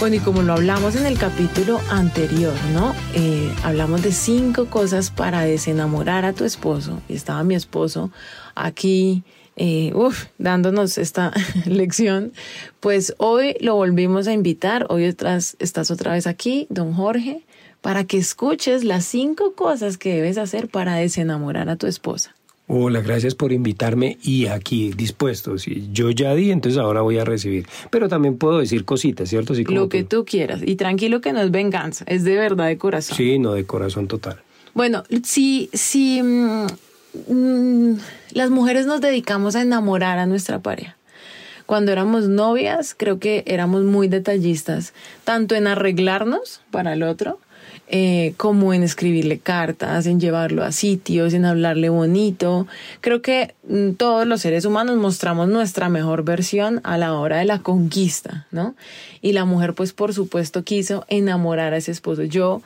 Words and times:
Bueno, 0.00 0.16
y 0.16 0.20
como 0.20 0.40
lo 0.40 0.54
hablamos 0.54 0.96
en 0.96 1.04
el 1.04 1.18
capítulo 1.18 1.78
anterior, 1.90 2.54
¿no? 2.72 2.94
Eh, 3.14 3.52
hablamos 3.62 4.00
de 4.00 4.12
cinco 4.12 4.64
cosas 4.64 5.10
para 5.10 5.42
desenamorar 5.42 6.24
a 6.24 6.32
tu 6.32 6.46
esposo. 6.46 7.02
Y 7.06 7.12
estaba 7.12 7.44
mi 7.44 7.54
esposo 7.54 8.10
aquí, 8.54 9.24
eh, 9.56 9.92
dándonos 10.38 10.96
esta 10.96 11.34
lección. 11.66 12.32
Pues 12.80 13.14
hoy 13.18 13.56
lo 13.60 13.74
volvimos 13.74 14.26
a 14.26 14.32
invitar. 14.32 14.86
Hoy 14.88 15.04
estás 15.04 15.90
otra 15.90 16.14
vez 16.14 16.26
aquí, 16.26 16.66
don 16.70 16.94
Jorge, 16.94 17.44
para 17.82 18.04
que 18.04 18.16
escuches 18.16 18.84
las 18.84 19.04
cinco 19.04 19.54
cosas 19.54 19.98
que 19.98 20.14
debes 20.14 20.38
hacer 20.38 20.68
para 20.68 20.94
desenamorar 20.94 21.68
a 21.68 21.76
tu 21.76 21.86
esposa. 21.86 22.34
Hola, 22.72 23.00
gracias 23.00 23.34
por 23.34 23.50
invitarme 23.50 24.16
y 24.22 24.46
aquí 24.46 24.92
dispuesto. 24.92 25.56
yo 25.56 26.10
ya 26.10 26.36
di, 26.36 26.52
entonces 26.52 26.78
ahora 26.78 27.00
voy 27.00 27.18
a 27.18 27.24
recibir. 27.24 27.66
Pero 27.90 28.08
también 28.08 28.38
puedo 28.38 28.60
decir 28.60 28.84
cositas, 28.84 29.28
¿cierto? 29.28 29.54
Lo 29.66 29.88
que 29.88 30.04
tú. 30.04 30.24
quieras. 30.24 30.60
Y 30.64 30.76
tranquilo 30.76 31.20
que 31.20 31.32
no 31.32 31.40
es 31.40 31.50
venganza, 31.50 32.04
es 32.06 32.22
de 32.22 32.36
verdad 32.36 32.68
de 32.68 32.78
corazón. 32.78 33.16
Sí, 33.16 33.40
no, 33.40 33.54
de 33.54 33.64
corazón 33.64 34.06
total. 34.06 34.40
Bueno, 34.72 35.02
si, 35.24 35.68
si 35.72 36.22
mm, 36.22 36.66
mm, 37.26 37.98
las 38.34 38.50
mujeres 38.50 38.86
nos 38.86 39.00
dedicamos 39.00 39.56
a 39.56 39.62
enamorar 39.62 40.20
a 40.20 40.26
nuestra 40.26 40.60
pareja. 40.60 40.96
Cuando 41.66 41.90
éramos 41.90 42.28
novias, 42.28 42.94
creo 42.96 43.18
que 43.18 43.42
éramos 43.48 43.82
muy 43.82 44.06
detallistas, 44.06 44.94
tanto 45.24 45.56
en 45.56 45.66
arreglarnos 45.66 46.60
para 46.70 46.92
el 46.92 47.02
otro, 47.02 47.40
eh, 47.92 48.34
como 48.36 48.72
en 48.72 48.84
escribirle 48.84 49.40
cartas, 49.40 50.06
en 50.06 50.20
llevarlo 50.20 50.62
a 50.62 50.70
sitios, 50.70 51.34
en 51.34 51.44
hablarle 51.44 51.88
bonito. 51.88 52.68
Creo 53.00 53.20
que 53.20 53.54
mm, 53.68 53.94
todos 53.94 54.28
los 54.28 54.42
seres 54.42 54.64
humanos 54.64 54.96
mostramos 54.96 55.48
nuestra 55.48 55.88
mejor 55.88 56.22
versión 56.22 56.80
a 56.84 56.96
la 56.98 57.14
hora 57.14 57.38
de 57.38 57.46
la 57.46 57.58
conquista, 57.58 58.46
¿no? 58.52 58.76
Y 59.22 59.32
la 59.32 59.44
mujer, 59.44 59.74
pues 59.74 59.92
por 59.92 60.14
supuesto, 60.14 60.62
quiso 60.62 61.04
enamorar 61.08 61.72
a 61.72 61.78
ese 61.78 61.90
esposo. 61.90 62.22
Yo 62.22 62.62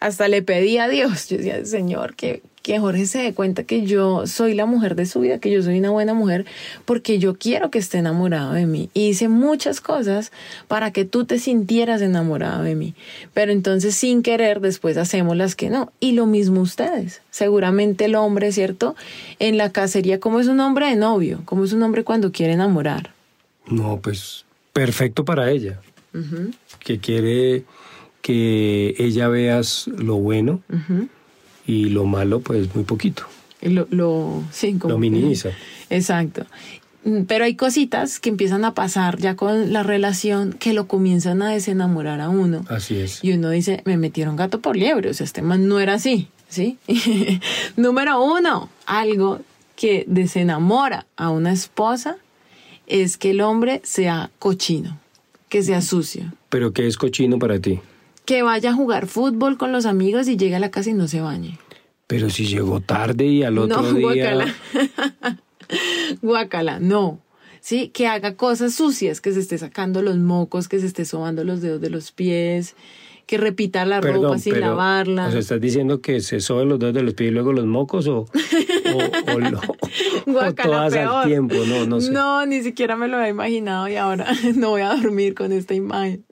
hasta 0.00 0.28
le 0.28 0.42
pedí 0.42 0.78
a 0.78 0.88
Dios, 0.88 1.28
yo 1.28 1.38
decía, 1.38 1.64
Señor, 1.64 2.14
que, 2.14 2.42
que 2.62 2.78
Jorge 2.78 3.06
se 3.06 3.18
dé 3.18 3.34
cuenta 3.34 3.64
que 3.64 3.84
yo 3.84 4.26
soy 4.26 4.54
la 4.54 4.66
mujer 4.66 4.94
de 4.94 5.06
su 5.06 5.20
vida, 5.20 5.38
que 5.38 5.50
yo 5.50 5.62
soy 5.62 5.78
una 5.78 5.90
buena 5.90 6.14
mujer, 6.14 6.46
porque 6.84 7.18
yo 7.18 7.36
quiero 7.36 7.70
que 7.70 7.78
esté 7.78 7.98
enamorado 7.98 8.52
de 8.52 8.66
mí. 8.66 8.90
Y 8.94 9.08
hice 9.08 9.28
muchas 9.28 9.80
cosas 9.80 10.30
para 10.68 10.92
que 10.92 11.04
tú 11.04 11.24
te 11.24 11.38
sintieras 11.38 12.00
enamorado 12.02 12.62
de 12.62 12.74
mí. 12.74 12.94
Pero 13.34 13.52
entonces 13.52 13.94
sin 13.94 14.22
querer 14.22 14.60
después 14.60 14.96
hacemos 14.96 15.36
las 15.36 15.56
que 15.56 15.70
no. 15.70 15.92
Y 15.98 16.12
lo 16.12 16.26
mismo 16.26 16.60
ustedes. 16.60 17.22
Seguramente 17.30 18.04
el 18.04 18.14
hombre, 18.14 18.52
¿cierto? 18.52 18.94
En 19.38 19.56
la 19.56 19.72
cacería, 19.72 20.20
como 20.20 20.38
es 20.38 20.46
un 20.46 20.60
hombre 20.60 20.88
de 20.88 20.96
novio? 20.96 21.42
como 21.44 21.64
es 21.64 21.72
un 21.72 21.82
hombre 21.82 22.04
cuando 22.04 22.30
quiere 22.32 22.52
enamorar? 22.52 23.12
No, 23.66 23.98
pues 24.00 24.44
perfecto 24.72 25.24
para 25.24 25.50
ella. 25.50 25.80
Que 26.80 26.98
quiere 26.98 27.64
que 28.22 28.94
ella 28.98 29.28
veas 29.28 29.88
lo 29.88 30.16
bueno 30.16 30.62
y 31.66 31.86
lo 31.90 32.04
malo, 32.04 32.40
pues 32.40 32.74
muy 32.74 32.84
poquito. 32.84 33.24
Lo, 33.60 33.86
lo, 33.90 34.44
lo 34.84 34.98
minimiza. 34.98 35.50
exacto. 35.90 36.46
Mm, 37.04 37.22
pero 37.22 37.44
hay 37.44 37.54
cositas 37.54 38.20
que 38.20 38.28
empiezan 38.28 38.64
a 38.64 38.74
pasar 38.74 39.18
ya 39.18 39.36
con 39.36 39.72
la 39.72 39.82
relación 39.82 40.52
que 40.52 40.72
lo 40.72 40.86
comienzan 40.86 41.42
a 41.42 41.50
desenamorar 41.50 42.20
a 42.20 42.28
uno. 42.28 42.64
Así 42.68 42.96
es. 42.96 43.22
Y 43.22 43.32
uno 43.32 43.50
dice, 43.50 43.82
me 43.84 43.96
metieron 43.96 44.36
gato 44.36 44.60
por 44.60 44.76
liebre, 44.76 45.10
o 45.10 45.14
sea, 45.14 45.24
este 45.24 45.42
man 45.42 45.68
no 45.68 45.80
era 45.80 45.94
así, 45.94 46.28
¿sí? 46.48 46.78
Número 47.76 48.22
uno, 48.22 48.68
algo 48.86 49.40
que 49.76 50.04
desenamora 50.08 51.06
a 51.16 51.30
una 51.30 51.52
esposa 51.52 52.16
es 52.86 53.16
que 53.16 53.30
el 53.30 53.40
hombre 53.40 53.80
sea 53.84 54.30
cochino, 54.38 54.98
que 55.48 55.62
sea 55.62 55.82
sucio. 55.82 56.32
¿Pero 56.48 56.72
qué 56.72 56.86
es 56.86 56.96
cochino 56.96 57.38
para 57.38 57.60
ti? 57.60 57.80
Que 58.28 58.42
vaya 58.42 58.72
a 58.72 58.74
jugar 58.74 59.06
fútbol 59.06 59.56
con 59.56 59.72
los 59.72 59.86
amigos 59.86 60.28
y 60.28 60.36
llegue 60.36 60.54
a 60.54 60.58
la 60.58 60.70
casa 60.70 60.90
y 60.90 60.92
no 60.92 61.08
se 61.08 61.22
bañe. 61.22 61.58
Pero 62.06 62.28
si 62.28 62.44
llegó 62.44 62.80
tarde 62.82 63.24
y 63.24 63.42
al 63.42 63.56
otro 63.56 63.80
no, 63.80 63.92
día. 63.94 64.34
Guacala. 64.34 64.54
guacala, 66.20 66.78
no. 66.78 67.20
Sí, 67.62 67.88
que 67.88 68.06
haga 68.06 68.36
cosas 68.36 68.74
sucias, 68.74 69.22
que 69.22 69.32
se 69.32 69.40
esté 69.40 69.56
sacando 69.56 70.02
los 70.02 70.18
mocos, 70.18 70.68
que 70.68 70.78
se 70.78 70.84
esté 70.84 71.06
sobando 71.06 71.42
los 71.42 71.62
dedos 71.62 71.80
de 71.80 71.88
los 71.88 72.12
pies, 72.12 72.76
que 73.24 73.38
repita 73.38 73.86
la 73.86 74.02
ropa 74.02 74.38
sin 74.38 74.60
lavarla. 74.60 75.28
O 75.28 75.30
sea, 75.30 75.40
¿estás 75.40 75.60
diciendo 75.62 76.02
que 76.02 76.20
se 76.20 76.40
soben 76.40 76.68
los 76.68 76.78
dedos 76.78 76.92
de 76.92 77.02
los 77.04 77.14
pies 77.14 77.30
y 77.30 77.32
luego 77.32 77.54
los 77.54 77.64
mocos 77.64 78.08
o, 78.08 78.20
o, 78.20 78.28
o, 80.26 80.54
todas 80.54 80.94
al 80.94 81.26
tiempo? 81.26 81.54
No, 81.66 81.86
no 81.86 82.00
sé. 82.02 82.12
No, 82.12 82.44
ni 82.44 82.62
siquiera 82.62 82.94
me 82.94 83.08
lo 83.08 83.16
había 83.16 83.30
imaginado 83.30 83.88
y 83.88 83.96
ahora 83.96 84.26
no 84.54 84.68
voy 84.68 84.82
a 84.82 84.94
dormir 84.94 85.34
con 85.34 85.52
esta 85.52 85.74
imagen. 85.74 86.26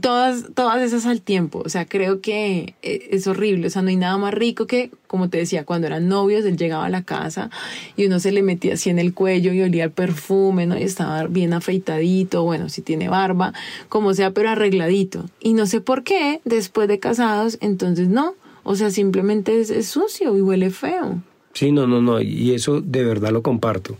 Todas, 0.00 0.46
todas 0.54 0.80
esas 0.82 1.06
al 1.06 1.20
tiempo. 1.20 1.62
O 1.64 1.68
sea, 1.68 1.86
creo 1.86 2.20
que 2.20 2.74
eh, 2.82 3.08
es 3.10 3.26
horrible. 3.26 3.66
O 3.66 3.70
sea, 3.70 3.82
no 3.82 3.88
hay 3.88 3.96
nada 3.96 4.16
más 4.18 4.34
rico 4.34 4.66
que, 4.66 4.90
como 5.06 5.28
te 5.28 5.38
decía, 5.38 5.64
cuando 5.64 5.86
eran 5.86 6.08
novios, 6.08 6.44
él 6.44 6.56
llegaba 6.56 6.86
a 6.86 6.90
la 6.90 7.02
casa 7.02 7.50
y 7.96 8.06
uno 8.06 8.20
se 8.20 8.32
le 8.32 8.42
metía 8.42 8.74
así 8.74 8.90
en 8.90 8.98
el 8.98 9.14
cuello 9.14 9.52
y 9.52 9.62
olía 9.62 9.84
el 9.84 9.90
perfume, 9.90 10.66
¿no? 10.66 10.78
Y 10.78 10.82
estaba 10.82 11.26
bien 11.26 11.52
afeitadito, 11.52 12.44
bueno, 12.44 12.68
si 12.68 12.82
tiene 12.82 13.08
barba, 13.08 13.52
como 13.88 14.14
sea, 14.14 14.30
pero 14.32 14.50
arregladito. 14.50 15.26
Y 15.40 15.54
no 15.54 15.66
sé 15.66 15.80
por 15.80 16.02
qué 16.02 16.40
después 16.44 16.88
de 16.88 16.98
casados, 16.98 17.58
entonces 17.60 18.08
no. 18.08 18.34
O 18.64 18.76
sea, 18.76 18.90
simplemente 18.90 19.60
es, 19.60 19.86
sucio 19.86 20.36
y 20.36 20.40
huele 20.40 20.70
feo. 20.70 21.22
Sí, 21.52 21.72
no, 21.72 21.86
no, 21.86 22.00
no. 22.00 22.20
Y 22.20 22.52
eso 22.54 22.80
de 22.80 23.04
verdad 23.04 23.30
lo 23.30 23.42
comparto. 23.42 23.96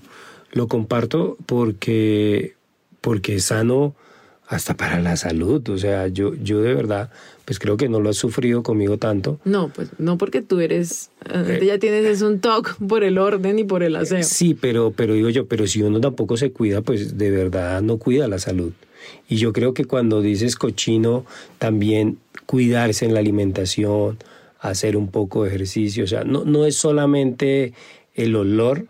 Lo 0.53 0.69
comparto 0.69 1.37
porque, 1.47 2.55
porque 3.01 3.37
es 3.37 3.47
sano 3.47 3.95
hasta 4.53 4.77
para 4.77 5.01
la 5.01 5.17
salud. 5.17 5.69
O 5.69 5.79
sea, 5.79 6.09
yo, 6.09 6.35
yo 6.35 6.61
de 6.61 6.75
verdad, 6.75 7.11
pues 7.45 7.59
creo 7.59 7.77
que 7.77 7.89
no 7.89 8.01
lo 8.01 8.11
has 8.11 8.17
sufrido 8.17 8.63
conmigo 8.63 8.99
tanto. 8.99 9.41
No, 9.45 9.69
pues 9.69 9.91
no 9.99 10.19
porque 10.19 10.43
tú 10.43 10.61
eres, 10.61 11.11
eh, 11.33 11.63
ya 11.65 11.79
tienes 11.79 12.05
es 12.05 12.23
un 12.23 12.41
toque 12.41 12.71
por 12.89 13.05
el 13.05 13.19
orden 13.19 13.59
y 13.59 13.65
por 13.65 13.83
el 13.83 13.97
aseo. 13.97 14.23
Sí, 14.23 14.55
pero, 14.55 14.93
pero 14.93 15.15
digo 15.15 15.29
yo, 15.29 15.47
pero 15.47 15.67
si 15.67 15.83
uno 15.83 16.01
tampoco 16.01 16.37
se 16.37 16.53
cuida, 16.53 16.83
pues 16.83 17.19
de 17.19 17.31
verdad 17.31 17.83
no 17.83 17.99
cuida 17.99 18.29
la 18.29 18.39
salud. 18.39 18.73
Y 19.29 19.37
yo 19.37 19.53
creo 19.53 19.75
que 19.75 19.85
cuando 19.85 20.21
dices 20.21 20.57
cochino, 20.57 21.25
también 21.59 22.19
cuidarse 22.47 23.05
en 23.05 23.15
la 23.15 23.21
alimentación, 23.21 24.19
hacer 24.61 24.97
un 24.97 25.09
poco 25.09 25.43
de 25.43 25.51
ejercicio, 25.51 26.05
o 26.05 26.07
sea, 26.07 26.23
no, 26.23 26.45
no 26.45 26.67
es 26.67 26.77
solamente 26.77 27.73
el 28.15 28.37
olor, 28.37 28.87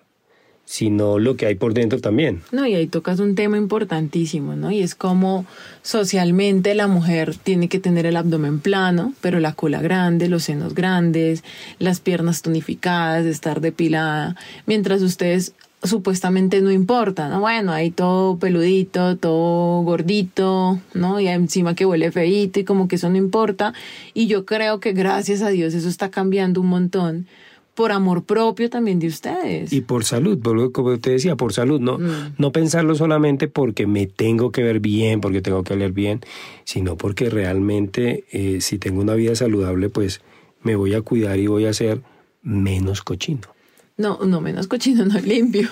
sino 0.72 1.18
lo 1.18 1.36
que 1.36 1.44
hay 1.44 1.54
por 1.54 1.74
dentro 1.74 2.00
también. 2.00 2.40
No, 2.50 2.66
y 2.66 2.74
ahí 2.74 2.86
tocas 2.86 3.20
un 3.20 3.34
tema 3.34 3.58
importantísimo, 3.58 4.56
¿no? 4.56 4.70
Y 4.70 4.80
es 4.80 4.94
como 4.94 5.44
socialmente 5.82 6.74
la 6.74 6.88
mujer 6.88 7.36
tiene 7.36 7.68
que 7.68 7.78
tener 7.78 8.06
el 8.06 8.16
abdomen 8.16 8.58
plano, 8.58 9.12
pero 9.20 9.38
la 9.38 9.52
cola 9.52 9.82
grande, 9.82 10.30
los 10.30 10.44
senos 10.44 10.74
grandes, 10.74 11.44
las 11.78 12.00
piernas 12.00 12.40
tonificadas, 12.40 13.26
estar 13.26 13.60
depilada, 13.60 14.34
mientras 14.64 15.02
ustedes 15.02 15.52
supuestamente 15.82 16.62
no 16.62 16.70
importa, 16.70 17.28
¿no? 17.28 17.40
Bueno, 17.40 17.72
ahí 17.72 17.90
todo 17.90 18.38
peludito, 18.38 19.18
todo 19.18 19.82
gordito, 19.82 20.80
¿no? 20.94 21.20
Y 21.20 21.28
encima 21.28 21.74
que 21.74 21.84
huele 21.84 22.10
feíto 22.12 22.60
y 22.60 22.64
como 22.64 22.88
que 22.88 22.96
eso 22.96 23.10
no 23.10 23.18
importa. 23.18 23.74
Y 24.14 24.26
yo 24.26 24.46
creo 24.46 24.80
que 24.80 24.94
gracias 24.94 25.42
a 25.42 25.50
Dios 25.50 25.74
eso 25.74 25.90
está 25.90 26.10
cambiando 26.10 26.62
un 26.62 26.68
montón 26.68 27.26
por 27.74 27.92
amor 27.92 28.24
propio 28.24 28.68
también 28.68 28.98
de 28.98 29.06
ustedes. 29.06 29.72
Y 29.72 29.80
por 29.80 30.04
salud, 30.04 30.38
como 30.72 30.98
te 30.98 31.10
decía, 31.10 31.36
por 31.36 31.52
salud, 31.52 31.80
no, 31.80 31.98
mm. 31.98 32.34
no 32.38 32.52
pensarlo 32.52 32.94
solamente 32.94 33.48
porque 33.48 33.86
me 33.86 34.06
tengo 34.06 34.52
que 34.52 34.62
ver 34.62 34.80
bien, 34.80 35.20
porque 35.20 35.40
tengo 35.40 35.62
que 35.64 35.76
leer 35.76 35.92
bien, 35.92 36.20
sino 36.64 36.96
porque 36.96 37.30
realmente 37.30 38.24
eh, 38.32 38.60
si 38.60 38.78
tengo 38.78 39.00
una 39.00 39.14
vida 39.14 39.34
saludable, 39.34 39.88
pues 39.88 40.20
me 40.62 40.76
voy 40.76 40.94
a 40.94 41.02
cuidar 41.02 41.38
y 41.38 41.46
voy 41.46 41.66
a 41.66 41.72
ser 41.72 42.02
menos 42.42 43.02
cochino. 43.02 43.48
No, 43.96 44.18
no 44.24 44.40
menos 44.40 44.66
cochino, 44.66 45.04
no 45.06 45.18
limpio. 45.20 45.68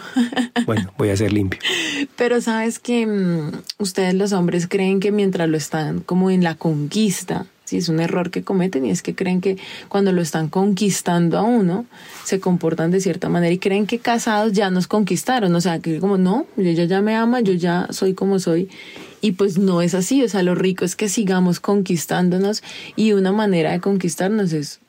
Bueno, 0.67 0.93
voy 0.97 1.11
a 1.11 1.17
ser 1.17 1.33
limpio. 1.33 1.61
Pero 2.17 2.41
sabes 2.41 2.79
que 2.79 3.07
mm, 3.07 3.51
ustedes 3.79 4.15
los 4.15 4.33
hombres 4.33 4.67
creen 4.69 5.01
que 5.01 5.13
mientras 5.13 5.49
lo 5.49 5.57
están 5.57 6.01
como 6.01 6.31
en 6.31 6.43
la 6.43 6.55
conquista, 6.55 7.47
Sí, 7.71 7.77
es 7.77 7.89
un 7.89 8.01
error 8.01 8.33
que 8.33 8.43
cometen 8.43 8.85
y 8.85 8.91
es 8.91 9.01
que 9.01 9.15
creen 9.15 9.41
que 9.41 9.57
cuando 9.89 10.11
lo 10.11 10.23
están 10.23 10.49
conquistando 10.49 11.39
a 11.39 11.43
uno, 11.43 11.87
se 12.25 12.41
comportan 12.41 12.91
de 12.91 13.01
cierta 13.01 13.29
manera 13.29 13.55
y 13.55 13.59
creen 13.59 13.87
que 13.87 14.01
casados 14.01 14.55
ya 14.55 14.73
nos 14.73 14.89
conquistaron. 14.89 15.55
O 15.55 15.61
sea, 15.61 15.79
que 15.79 16.01
como, 16.01 16.19
no, 16.19 16.47
ella 16.57 16.83
ya 16.83 17.01
me 17.01 17.15
ama, 17.15 17.39
yo 17.43 17.53
ya 17.53 17.87
soy 17.91 18.15
como 18.15 18.41
soy. 18.41 18.69
Y 19.21 19.33
pues 19.33 19.57
no 19.57 19.83
es 19.83 19.95
así. 19.95 20.21
O 20.25 20.29
sea, 20.29 20.43
lo 20.43 20.57
rico 20.57 20.85
es 20.85 20.97
que 20.97 21.09
sigamos 21.09 21.61
conquistándonos 21.61 22.65
y 22.97 23.13
una 23.13 23.31
manera 23.31 23.71
de 23.71 23.79
conquistarnos 23.79 24.53
es 24.53 24.81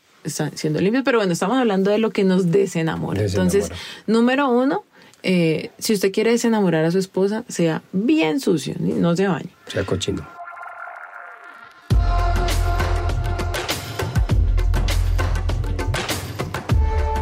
siendo 0.55 0.81
limpios. 0.81 1.03
Pero 1.05 1.19
bueno, 1.19 1.33
estamos 1.33 1.57
hablando 1.57 1.91
de 1.91 1.99
lo 1.99 2.09
que 2.09 2.23
nos 2.23 2.49
desenamora. 2.49 3.21
Entonces, 3.21 3.71
número 4.07 4.49
uno, 4.49 4.85
eh, 5.21 5.69
si 5.77 5.93
usted 5.93 6.11
quiere 6.11 6.31
desenamorar 6.31 6.83
a 6.83 6.89
su 6.89 6.97
esposa, 6.97 7.43
sea 7.47 7.83
bien 7.91 8.39
sucio, 8.39 8.73
no 8.79 9.15
se 9.15 9.27
bañe. 9.27 9.51
Sea 9.67 9.85
cochino. 9.85 10.40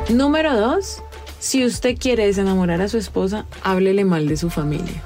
Número 0.09 0.59
dos, 0.59 1.03
si 1.39 1.63
usted 1.63 1.95
quiere 1.95 2.25
desenamorar 2.25 2.81
a 2.81 2.89
su 2.89 2.97
esposa, 2.97 3.45
háblele 3.61 4.05
mal 4.05 4.27
de 4.27 4.37
su 4.37 4.49
familia. 4.49 5.03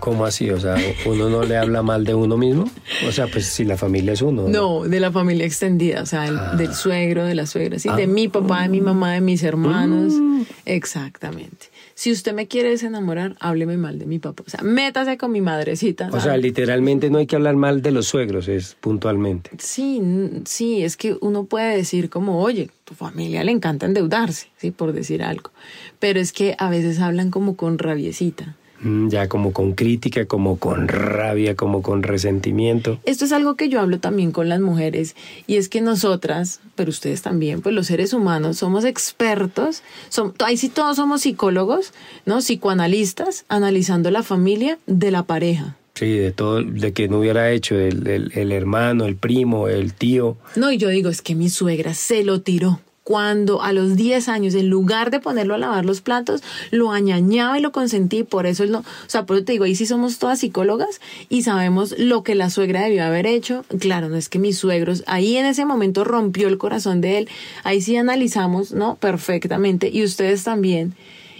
¿Cómo 0.00 0.24
así? 0.24 0.50
O 0.50 0.60
sea, 0.60 0.76
¿uno 1.06 1.28
no 1.28 1.42
le 1.42 1.56
habla 1.56 1.82
mal 1.82 2.04
de 2.04 2.14
uno 2.14 2.36
mismo? 2.36 2.70
O 3.06 3.12
sea, 3.12 3.26
pues 3.26 3.46
si 3.46 3.64
la 3.64 3.76
familia 3.76 4.12
es 4.12 4.22
uno. 4.22 4.48
No, 4.48 4.84
de 4.84 5.00
la 5.00 5.10
familia 5.12 5.46
extendida, 5.46 6.02
o 6.02 6.06
sea, 6.06 6.24
ah. 6.24 6.56
del 6.56 6.74
suegro, 6.74 7.24
de 7.24 7.34
la 7.34 7.46
suegra, 7.46 7.78
sí, 7.78 7.88
de 7.96 8.06
mi 8.06 8.28
papá, 8.28 8.62
de 8.62 8.68
mi 8.68 8.80
mamá, 8.80 9.12
de 9.12 9.20
mis 9.20 9.42
hermanos. 9.42 10.14
Mm. 10.14 10.42
Exactamente 10.66 11.68
si 11.98 12.12
usted 12.12 12.32
me 12.32 12.46
quiere 12.46 12.68
desenamorar, 12.68 13.34
hábleme 13.40 13.76
mal 13.76 13.98
de 13.98 14.06
mi 14.06 14.20
papá. 14.20 14.44
O 14.46 14.48
sea, 14.48 14.60
métase 14.62 15.18
con 15.18 15.32
mi 15.32 15.40
madrecita. 15.40 16.10
O 16.12 16.20
sea, 16.20 16.36
literalmente 16.36 17.10
no 17.10 17.18
hay 17.18 17.26
que 17.26 17.34
hablar 17.34 17.56
mal 17.56 17.82
de 17.82 17.90
los 17.90 18.06
suegros, 18.06 18.46
es 18.46 18.76
puntualmente. 18.80 19.50
Sí, 19.58 20.00
sí, 20.44 20.84
es 20.84 20.96
que 20.96 21.16
uno 21.20 21.46
puede 21.46 21.76
decir 21.76 22.08
como, 22.08 22.40
oye, 22.40 22.70
tu 22.84 22.94
familia 22.94 23.42
le 23.42 23.50
encanta 23.50 23.86
endeudarse, 23.86 24.46
¿sí? 24.58 24.70
Por 24.70 24.92
decir 24.92 25.24
algo. 25.24 25.50
Pero 25.98 26.20
es 26.20 26.30
que 26.30 26.54
a 26.58 26.70
veces 26.70 27.00
hablan 27.00 27.32
como 27.32 27.56
con 27.56 27.78
rabiecita. 27.78 28.54
Mm, 28.80 29.08
ya 29.08 29.28
como 29.28 29.52
con 29.52 29.72
crítica, 29.72 30.26
como 30.26 30.58
con 30.58 30.86
rabia, 30.86 31.56
como 31.56 31.82
con 31.82 32.02
resentimiento. 32.02 33.00
Esto 33.04 33.24
es 33.24 33.32
algo 33.32 33.56
que 33.56 33.68
yo 33.68 33.80
hablo 33.80 33.98
también 33.98 34.30
con 34.30 34.48
las 34.48 34.60
mujeres 34.60 35.16
y 35.46 35.56
es 35.56 35.68
que 35.68 35.80
nosotras, 35.80 36.60
pero 36.76 36.90
ustedes 36.90 37.22
también, 37.22 37.60
pues 37.60 37.74
los 37.74 37.88
seres 37.88 38.12
humanos 38.12 38.58
somos 38.58 38.84
expertos, 38.84 39.82
son, 40.10 40.32
ahí 40.44 40.56
sí 40.56 40.68
todos 40.68 40.96
somos 40.96 41.22
psicólogos, 41.22 41.92
¿no? 42.24 42.38
Psicoanalistas, 42.38 43.44
analizando 43.48 44.10
la 44.10 44.22
familia 44.22 44.78
de 44.86 45.10
la 45.10 45.24
pareja. 45.24 45.76
Sí, 45.94 46.16
de 46.16 46.30
todo, 46.30 46.62
de 46.62 46.92
que 46.92 47.08
no 47.08 47.18
hubiera 47.18 47.50
hecho 47.50 47.74
el, 47.74 48.30
el 48.32 48.52
hermano, 48.52 49.06
el 49.06 49.16
primo, 49.16 49.66
el 49.66 49.92
tío. 49.94 50.36
No, 50.54 50.70
y 50.70 50.78
yo 50.78 50.88
digo, 50.90 51.10
es 51.10 51.22
que 51.22 51.34
mi 51.34 51.50
suegra 51.50 51.94
se 51.94 52.22
lo 52.22 52.40
tiró 52.42 52.78
cuando 53.08 53.62
a 53.62 53.72
los 53.72 53.96
10 53.96 54.28
años, 54.28 54.54
en 54.54 54.68
lugar 54.68 55.10
de 55.10 55.18
ponerlo 55.18 55.54
a 55.54 55.58
lavar 55.58 55.86
los 55.86 56.02
platos, 56.02 56.42
lo 56.70 56.92
añañaba 56.92 57.58
y 57.58 57.62
lo 57.62 57.72
consentí. 57.72 58.22
Por 58.22 58.44
eso 58.44 58.64
es 58.64 58.68
lo, 58.68 58.80
o 58.80 58.84
sea, 59.06 59.24
por 59.24 59.38
eso 59.38 59.46
te 59.46 59.52
digo, 59.52 59.64
ahí 59.64 59.74
sí 59.74 59.86
somos 59.86 60.18
todas 60.18 60.40
psicólogas 60.40 61.00
y 61.30 61.40
sabemos 61.40 61.98
lo 61.98 62.22
que 62.22 62.34
la 62.34 62.50
suegra 62.50 62.82
debió 62.82 63.02
haber 63.02 63.26
hecho. 63.26 63.64
Claro, 63.78 64.10
no 64.10 64.16
es 64.16 64.28
que 64.28 64.38
mis 64.38 64.58
suegros, 64.58 65.04
ahí 65.06 65.38
en 65.38 65.46
ese 65.46 65.64
momento 65.64 66.04
rompió 66.04 66.48
el 66.48 66.58
corazón 66.58 67.00
de 67.00 67.16
él. 67.16 67.28
Ahí 67.64 67.80
sí 67.80 67.96
analizamos, 67.96 68.72
¿no? 68.72 68.96
Perfectamente. 68.96 69.88
Y 69.90 70.04
ustedes 70.04 70.44
también. 70.44 70.94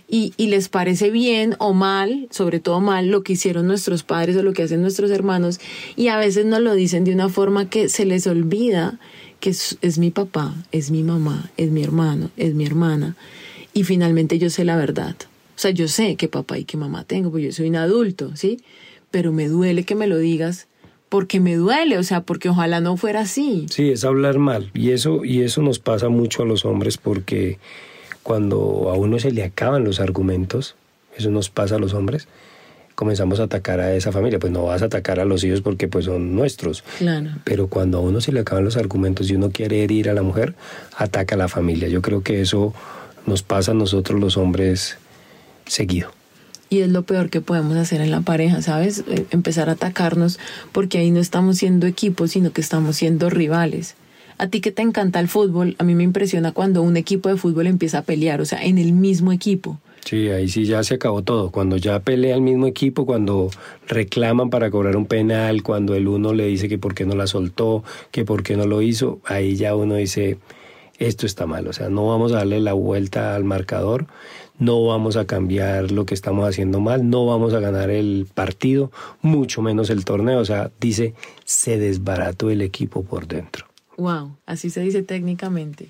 Y, 0.08 0.32
y, 0.38 0.46
les 0.46 0.70
parece 0.70 1.10
bien 1.10 1.54
o 1.58 1.74
mal, 1.74 2.28
sobre 2.30 2.60
todo 2.60 2.80
mal, 2.80 3.08
lo 3.08 3.22
que 3.22 3.34
hicieron 3.34 3.66
nuestros 3.66 4.04
padres 4.04 4.38
o 4.38 4.42
lo 4.42 4.54
que 4.54 4.62
hacen 4.62 4.80
nuestros 4.80 5.10
hermanos, 5.10 5.60
y 5.96 6.08
a 6.08 6.16
veces 6.16 6.46
nos 6.46 6.60
lo 6.60 6.72
dicen 6.72 7.04
de 7.04 7.12
una 7.12 7.28
forma 7.28 7.68
que 7.68 7.90
se 7.90 8.06
les 8.06 8.26
olvida 8.26 8.98
que 9.40 9.50
es, 9.50 9.98
mi 9.98 10.10
papá, 10.10 10.54
es 10.72 10.90
mi 10.90 11.02
mamá, 11.02 11.50
es 11.56 11.70
mi 11.70 11.82
hermano, 11.82 12.30
es 12.36 12.54
mi 12.54 12.66
hermana, 12.66 13.16
y 13.72 13.84
finalmente 13.84 14.38
yo 14.38 14.50
sé 14.50 14.64
la 14.64 14.76
verdad. 14.76 15.16
O 15.56 15.60
sea, 15.60 15.70
yo 15.70 15.88
sé 15.88 16.16
qué 16.16 16.28
papá 16.28 16.58
y 16.58 16.64
qué 16.64 16.76
mamá 16.76 17.04
tengo, 17.04 17.30
porque 17.30 17.46
yo 17.46 17.52
soy 17.52 17.68
un 17.68 17.76
adulto, 17.76 18.36
¿sí? 18.36 18.60
Pero 19.10 19.32
me 19.32 19.48
duele 19.48 19.84
que 19.84 19.94
me 19.94 20.06
lo 20.06 20.18
digas 20.18 20.68
porque 21.08 21.40
me 21.40 21.56
duele, 21.56 21.98
o 21.98 22.02
sea, 22.02 22.20
porque 22.22 22.48
ojalá 22.48 22.80
no 22.80 22.96
fuera 22.96 23.20
así. 23.20 23.66
Sí, 23.70 23.90
es 23.90 24.04
hablar 24.04 24.38
mal. 24.38 24.70
Y 24.74 24.90
eso, 24.90 25.24
y 25.24 25.42
eso 25.42 25.62
nos 25.62 25.78
pasa 25.78 26.08
mucho 26.08 26.42
a 26.42 26.46
los 26.46 26.64
hombres 26.64 26.98
porque 26.98 27.58
cuando 28.22 28.90
a 28.90 28.94
uno 28.94 29.18
se 29.18 29.32
le 29.32 29.42
acaban 29.42 29.84
los 29.84 30.00
argumentos, 30.00 30.76
eso 31.16 31.30
nos 31.30 31.48
pasa 31.48 31.76
a 31.76 31.78
los 31.78 31.94
hombres, 31.94 32.28
comenzamos 32.98 33.38
a 33.38 33.44
atacar 33.44 33.78
a 33.78 33.94
esa 33.94 34.10
familia. 34.10 34.40
Pues 34.40 34.52
no 34.52 34.64
vas 34.64 34.82
a 34.82 34.86
atacar 34.86 35.20
a 35.20 35.24
los 35.24 35.44
hijos 35.44 35.60
porque 35.60 35.86
pues 35.86 36.06
son 36.06 36.34
nuestros. 36.34 36.82
Claro. 36.98 37.30
Pero 37.44 37.68
cuando 37.68 37.98
a 37.98 38.00
uno 38.00 38.20
se 38.20 38.32
le 38.32 38.40
acaban 38.40 38.64
los 38.64 38.76
argumentos 38.76 39.30
y 39.30 39.36
uno 39.36 39.50
quiere 39.50 39.84
herir 39.84 40.10
a 40.10 40.14
la 40.14 40.22
mujer, 40.22 40.56
ataca 40.96 41.36
a 41.36 41.38
la 41.38 41.46
familia. 41.46 41.86
Yo 41.86 42.02
creo 42.02 42.24
que 42.24 42.40
eso 42.40 42.74
nos 43.24 43.44
pasa 43.44 43.70
a 43.70 43.74
nosotros 43.74 44.18
los 44.18 44.36
hombres 44.36 44.98
seguido. 45.64 46.10
Y 46.70 46.80
es 46.80 46.88
lo 46.88 47.04
peor 47.04 47.30
que 47.30 47.40
podemos 47.40 47.76
hacer 47.76 48.00
en 48.00 48.10
la 48.10 48.22
pareja, 48.22 48.62
¿sabes? 48.62 49.04
Eh, 49.08 49.26
empezar 49.30 49.68
a 49.68 49.72
atacarnos 49.72 50.40
porque 50.72 50.98
ahí 50.98 51.12
no 51.12 51.20
estamos 51.20 51.58
siendo 51.58 51.86
equipos, 51.86 52.32
sino 52.32 52.50
que 52.50 52.60
estamos 52.60 52.96
siendo 52.96 53.30
rivales. 53.30 53.94
A 54.38 54.48
ti 54.48 54.60
que 54.60 54.72
te 54.72 54.82
encanta 54.82 55.20
el 55.20 55.28
fútbol, 55.28 55.76
a 55.78 55.84
mí 55.84 55.94
me 55.94 56.02
impresiona 56.02 56.50
cuando 56.50 56.82
un 56.82 56.96
equipo 56.96 57.28
de 57.28 57.36
fútbol 57.36 57.68
empieza 57.68 57.98
a 57.98 58.02
pelear, 58.02 58.40
o 58.40 58.44
sea, 58.44 58.60
en 58.64 58.78
el 58.78 58.92
mismo 58.92 59.30
equipo. 59.30 59.78
Sí, 60.04 60.28
ahí 60.30 60.48
sí 60.48 60.64
ya 60.64 60.82
se 60.82 60.94
acabó 60.94 61.22
todo. 61.22 61.50
Cuando 61.50 61.76
ya 61.76 62.00
pelea 62.00 62.34
el 62.34 62.40
mismo 62.40 62.66
equipo, 62.66 63.04
cuando 63.04 63.50
reclaman 63.86 64.50
para 64.50 64.70
cobrar 64.70 64.96
un 64.96 65.06
penal, 65.06 65.62
cuando 65.62 65.94
el 65.94 66.08
uno 66.08 66.32
le 66.32 66.46
dice 66.46 66.68
que 66.68 66.78
por 66.78 66.94
qué 66.94 67.04
no 67.04 67.14
la 67.14 67.26
soltó, 67.26 67.84
que 68.10 68.24
por 68.24 68.42
qué 68.42 68.56
no 68.56 68.66
lo 68.66 68.80
hizo, 68.80 69.20
ahí 69.24 69.56
ya 69.56 69.74
uno 69.74 69.96
dice, 69.96 70.38
esto 70.98 71.26
está 71.26 71.46
mal. 71.46 71.66
O 71.68 71.72
sea, 71.72 71.88
no 71.88 72.08
vamos 72.08 72.32
a 72.32 72.36
darle 72.36 72.60
la 72.60 72.72
vuelta 72.72 73.34
al 73.34 73.44
marcador, 73.44 74.06
no 74.58 74.84
vamos 74.84 75.16
a 75.16 75.26
cambiar 75.26 75.92
lo 75.92 76.06
que 76.06 76.14
estamos 76.14 76.48
haciendo 76.48 76.80
mal, 76.80 77.08
no 77.08 77.26
vamos 77.26 77.54
a 77.54 77.60
ganar 77.60 77.90
el 77.90 78.26
partido, 78.32 78.90
mucho 79.22 79.62
menos 79.62 79.90
el 79.90 80.04
torneo. 80.04 80.40
O 80.40 80.44
sea, 80.44 80.70
dice, 80.80 81.14
se 81.44 81.78
desbarató 81.78 82.50
el 82.50 82.62
equipo 82.62 83.02
por 83.02 83.26
dentro. 83.26 83.66
Wow, 83.96 84.36
así 84.46 84.70
se 84.70 84.80
dice 84.80 85.02
técnicamente. 85.02 85.88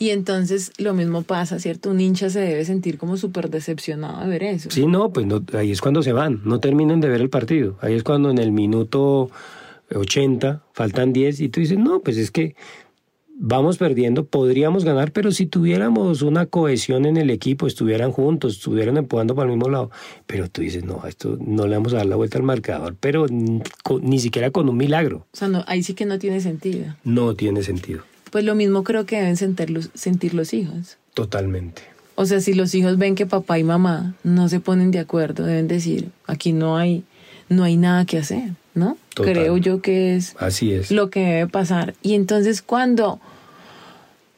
Y 0.00 0.10
entonces 0.10 0.72
lo 0.78 0.94
mismo 0.94 1.20
pasa, 1.20 1.58
¿cierto? 1.58 1.90
Un 1.90 2.00
hincha 2.00 2.30
se 2.30 2.40
debe 2.40 2.64
sentir 2.64 2.96
como 2.96 3.18
súper 3.18 3.50
decepcionado 3.50 4.22
de 4.22 4.28
ver 4.28 4.42
eso. 4.44 4.70
Sí, 4.70 4.86
no, 4.86 5.12
pues 5.12 5.26
ahí 5.52 5.70
es 5.70 5.82
cuando 5.82 6.02
se 6.02 6.14
van, 6.14 6.40
no 6.44 6.58
terminan 6.58 7.02
de 7.02 7.10
ver 7.10 7.20
el 7.20 7.28
partido. 7.28 7.76
Ahí 7.82 7.94
es 7.94 8.02
cuando 8.02 8.30
en 8.30 8.38
el 8.38 8.50
minuto 8.50 9.30
80 9.94 10.62
faltan 10.72 11.12
10 11.12 11.40
y 11.40 11.48
tú 11.50 11.60
dices, 11.60 11.78
no, 11.78 12.00
pues 12.00 12.16
es 12.16 12.30
que 12.30 12.56
vamos 13.42 13.76
perdiendo, 13.76 14.24
podríamos 14.24 14.86
ganar, 14.86 15.12
pero 15.12 15.32
si 15.32 15.44
tuviéramos 15.44 16.22
una 16.22 16.46
cohesión 16.46 17.04
en 17.04 17.18
el 17.18 17.28
equipo, 17.28 17.66
estuvieran 17.66 18.10
juntos, 18.10 18.56
estuvieran 18.56 18.96
empujando 18.96 19.34
para 19.34 19.50
el 19.50 19.56
mismo 19.58 19.70
lado. 19.70 19.90
Pero 20.26 20.48
tú 20.48 20.62
dices, 20.62 20.82
no, 20.82 21.06
esto 21.06 21.36
no 21.38 21.66
le 21.66 21.76
vamos 21.76 21.92
a 21.92 21.98
dar 21.98 22.06
la 22.06 22.16
vuelta 22.16 22.38
al 22.38 22.44
marcador, 22.44 22.96
pero 22.98 23.26
ni, 23.28 24.18
siquiera 24.18 24.50
con 24.50 24.68
un 24.70 24.78
milagro. 24.78 25.26
O 25.32 25.36
sea, 25.36 25.48
no, 25.48 25.62
ahí 25.66 25.82
sí 25.82 25.92
que 25.92 26.06
no 26.06 26.18
tiene 26.18 26.40
sentido. 26.40 26.94
No 27.04 27.34
tiene 27.34 27.62
sentido. 27.62 28.02
Pues 28.30 28.44
lo 28.44 28.54
mismo 28.54 28.84
creo 28.84 29.06
que 29.06 29.16
deben 29.16 29.36
sentir 29.36 29.70
los, 29.70 29.90
sentir 29.94 30.34
los 30.34 30.54
hijos. 30.54 30.96
Totalmente. 31.14 31.82
O 32.14 32.26
sea, 32.26 32.40
si 32.40 32.52
los 32.52 32.74
hijos 32.74 32.98
ven 32.98 33.14
que 33.14 33.26
papá 33.26 33.58
y 33.58 33.64
mamá 33.64 34.14
no 34.24 34.48
se 34.48 34.60
ponen 34.60 34.90
de 34.90 34.98
acuerdo, 34.98 35.44
deben 35.44 35.68
decir, 35.68 36.10
aquí 36.26 36.52
no 36.52 36.76
hay, 36.76 37.02
no 37.48 37.64
hay 37.64 37.76
nada 37.76 38.04
que 38.04 38.18
hacer, 38.18 38.50
¿no? 38.74 38.98
Creo 39.14 39.56
yo 39.56 39.80
que 39.80 40.16
es, 40.16 40.36
Así 40.38 40.72
es 40.72 40.90
lo 40.90 41.10
que 41.10 41.20
debe 41.20 41.46
pasar. 41.46 41.94
Y 42.02 42.14
entonces 42.14 42.62
cuando 42.62 43.20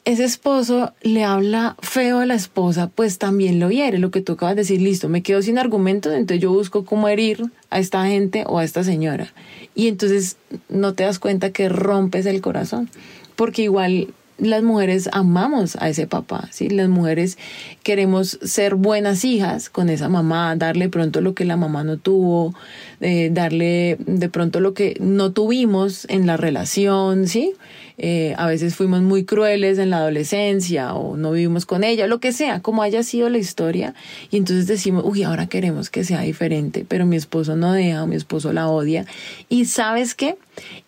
ese 0.05 0.25
esposo 0.25 0.93
le 1.01 1.23
habla 1.23 1.75
feo 1.81 2.19
a 2.19 2.25
la 2.25 2.35
esposa, 2.35 2.89
pues 2.93 3.17
también 3.17 3.59
lo 3.59 3.69
hiere, 3.69 3.99
lo 3.99 4.11
que 4.11 4.21
tú 4.21 4.33
acabas 4.33 4.55
de 4.55 4.61
decir, 4.61 4.81
listo, 4.81 5.07
me 5.07 5.23
quedo 5.23 5.41
sin 5.41 5.57
argumentos, 5.57 6.13
entonces 6.13 6.41
yo 6.41 6.51
busco 6.51 6.83
cómo 6.83 7.07
herir 7.07 7.45
a 7.69 7.79
esta 7.79 8.05
gente 8.05 8.43
o 8.47 8.59
a 8.59 8.63
esta 8.63 8.83
señora. 8.83 9.33
Y 9.75 9.87
entonces 9.87 10.37
no 10.69 10.93
te 10.93 11.03
das 11.03 11.19
cuenta 11.19 11.51
que 11.51 11.69
rompes 11.69 12.25
el 12.25 12.41
corazón 12.41 12.89
porque 13.35 13.63
igual 13.63 14.13
las 14.37 14.63
mujeres 14.63 15.09
amamos 15.11 15.77
a 15.79 15.89
ese 15.89 16.07
papá, 16.07 16.49
¿sí? 16.51 16.69
Las 16.69 16.89
mujeres 16.89 17.37
queremos 17.83 18.39
ser 18.41 18.75
buenas 18.75 19.25
hijas 19.25 19.69
con 19.69 19.89
esa 19.89 20.09
mamá, 20.09 20.55
darle 20.55 20.89
pronto 20.89 21.21
lo 21.21 21.35
que 21.35 21.45
la 21.45 21.57
mamá 21.57 21.83
no 21.83 21.97
tuvo, 21.97 22.55
eh, 23.01 23.29
darle 23.31 23.97
de 23.99 24.29
pronto 24.29 24.59
lo 24.61 24.73
que 24.73 24.95
no 24.99 25.33
tuvimos 25.33 26.05
en 26.09 26.25
la 26.25 26.37
relación, 26.37 27.27
¿sí? 27.27 27.53
Eh, 27.97 28.33
a 28.37 28.47
veces 28.47 28.75
fuimos 28.75 29.01
muy 29.01 29.23
crueles 29.23 29.77
en 29.77 29.91
la 29.91 29.97
adolescencia 29.97 30.95
o 30.95 31.15
no 31.15 31.31
vivimos 31.31 31.65
con 31.65 31.83
ella, 31.83 32.07
lo 32.07 32.19
que 32.19 32.31
sea, 32.31 32.61
como 32.61 32.81
haya 32.81 33.03
sido 33.03 33.29
la 33.29 33.37
historia. 33.37 33.93
Y 34.31 34.37
entonces 34.37 34.65
decimos, 34.65 35.03
uy, 35.05 35.23
ahora 35.23 35.47
queremos 35.47 35.89
que 35.89 36.03
sea 36.03 36.21
diferente, 36.21 36.85
pero 36.87 37.05
mi 37.05 37.17
esposo 37.17 37.55
no 37.55 37.73
deja, 37.73 38.05
mi 38.05 38.15
esposo 38.15 38.53
la 38.53 38.69
odia. 38.69 39.05
Y 39.49 39.65
sabes 39.65 40.15
qué? 40.15 40.37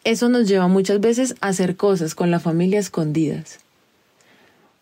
Eso 0.03 0.29
nos 0.29 0.47
lleva 0.47 0.67
muchas 0.67 0.99
veces 0.99 1.35
a 1.41 1.49
hacer 1.49 1.75
cosas 1.75 2.15
con 2.15 2.31
la 2.31 2.39
familia 2.39 2.79
escondidas. 2.79 3.64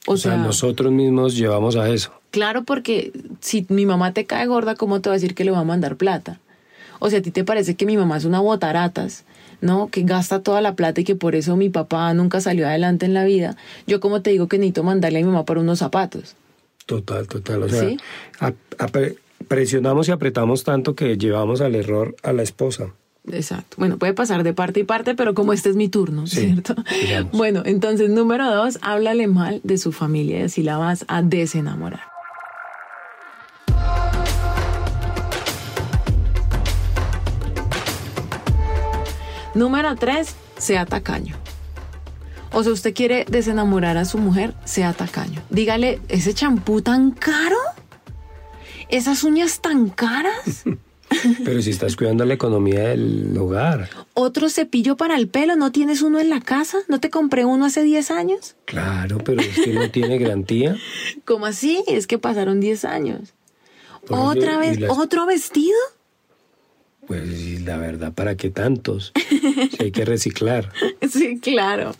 O, 0.07 0.17
sea, 0.17 0.35
nosotros 0.37 0.91
mismos 0.91 1.35
llevamos 1.35 1.75
a 1.75 1.89
eso. 1.89 2.11
Claro, 2.31 2.63
porque 2.63 3.13
si 3.39 3.65
mi 3.69 3.85
mamá 3.85 4.13
te 4.13 4.25
cae 4.25 4.47
gorda, 4.47 4.75
¿cómo 4.75 4.99
te 4.99 5.09
va 5.09 5.15
a 5.15 5.17
decir 5.17 5.33
que 5.33 5.45
le 5.45 5.51
va 5.51 5.59
a 5.59 5.63
mandar 5.63 5.95
plata? 5.95 6.39
O 6.99 7.09
sea, 7.09 7.19
a 7.19 7.21
ti 7.21 7.31
te 7.31 7.43
parece 7.43 7.75
que 7.75 7.85
mi 7.85 7.95
mamá 7.95 8.17
es 8.17 8.25
una 8.25 8.39
botaratas, 8.39 9.23
¿no? 9.61 9.87
Que 9.89 10.03
gasta 10.03 10.41
toda 10.41 10.61
la 10.61 10.75
plata 10.75 11.01
y 11.01 11.03
que 11.03 11.15
por 11.15 11.35
eso 11.35 11.55
mi 11.55 11.69
papá 11.69 12.13
nunca 12.13 12.41
salió 12.41 12.67
adelante 12.67 13.05
en 13.05 13.13
la 13.13 13.23
vida. 13.23 13.55
Yo 13.87 13.99
como 13.99 14.21
te 14.21 14.31
digo 14.31 14.47
que 14.47 14.57
necesito 14.57 14.83
mandarle 14.83 15.19
a 15.19 15.21
mi 15.21 15.27
mamá 15.27 15.45
para 15.45 15.59
unos 15.59 15.79
zapatos. 15.79 16.35
Total, 16.85 17.27
total. 17.27 17.63
O 17.63 17.69
sea, 17.69 17.95
presionamos 19.47 20.07
y 20.07 20.11
apretamos 20.11 20.63
tanto 20.63 20.95
que 20.95 21.17
llevamos 21.17 21.61
al 21.61 21.75
error 21.75 22.15
a 22.23 22.33
la 22.33 22.43
esposa. 22.43 22.93
Exacto. 23.31 23.77
Bueno, 23.79 23.97
puede 23.97 24.13
pasar 24.13 24.43
de 24.43 24.53
parte 24.53 24.81
y 24.81 24.83
parte, 24.83 25.15
pero 25.15 25.33
como 25.33 25.53
este 25.53 25.69
es 25.69 25.75
mi 25.75 25.87
turno, 25.89 26.27
¿cierto? 26.27 26.75
Bueno, 27.31 27.63
entonces, 27.65 28.09
número 28.09 28.53
dos, 28.53 28.79
háblale 28.81 29.27
mal 29.27 29.61
de 29.63 29.77
su 29.77 29.91
familia 29.91 30.39
y 30.39 30.41
así 30.43 30.63
la 30.63 30.77
vas 30.77 31.05
a 31.07 31.21
desenamorar. 31.21 32.01
Número 39.55 39.95
tres, 39.95 40.35
sea 40.57 40.85
tacaño. 40.85 41.35
O 42.51 42.63
sea, 42.63 42.73
usted 42.73 42.93
quiere 42.93 43.25
desenamorar 43.29 43.97
a 43.97 44.05
su 44.05 44.17
mujer, 44.17 44.53
sea 44.65 44.93
tacaño. 44.93 45.41
Dígale, 45.49 46.01
¿ese 46.09 46.33
champú 46.33 46.81
tan 46.81 47.11
caro? 47.11 47.57
¿Esas 48.89 49.23
uñas 49.23 49.61
tan 49.61 49.89
caras? 49.89 50.65
Pero 51.43 51.61
si 51.61 51.69
estás 51.69 51.95
cuidando 51.95 52.25
la 52.25 52.33
economía 52.33 52.89
del 52.89 53.35
hogar. 53.37 53.89
¿Otro 54.13 54.49
cepillo 54.49 54.97
para 54.97 55.15
el 55.15 55.27
pelo? 55.27 55.55
¿No 55.55 55.71
tienes 55.71 56.01
uno 56.01 56.19
en 56.19 56.29
la 56.29 56.41
casa? 56.41 56.79
¿No 56.87 56.99
te 56.99 57.09
compré 57.09 57.45
uno 57.45 57.65
hace 57.65 57.83
10 57.83 58.11
años? 58.11 58.55
Claro, 58.65 59.17
pero 59.19 59.41
es 59.41 59.59
que 59.59 59.73
no 59.73 59.89
tiene 59.89 60.17
garantía. 60.17 60.77
¿Cómo 61.25 61.45
así? 61.45 61.83
Es 61.87 62.07
que 62.07 62.17
pasaron 62.17 62.59
10 62.59 62.85
años. 62.85 63.33
¿Otra 64.09 64.57
vez? 64.57 64.79
¿Otro 64.89 65.25
vestido? 65.25 65.77
Pues 67.07 67.61
la 67.61 67.77
verdad, 67.77 68.13
¿para 68.13 68.35
qué 68.35 68.49
tantos? 68.49 69.11
Si 69.29 69.83
hay 69.83 69.91
que 69.91 70.05
reciclar. 70.05 70.71
sí, 71.09 71.39
claro. 71.39 71.95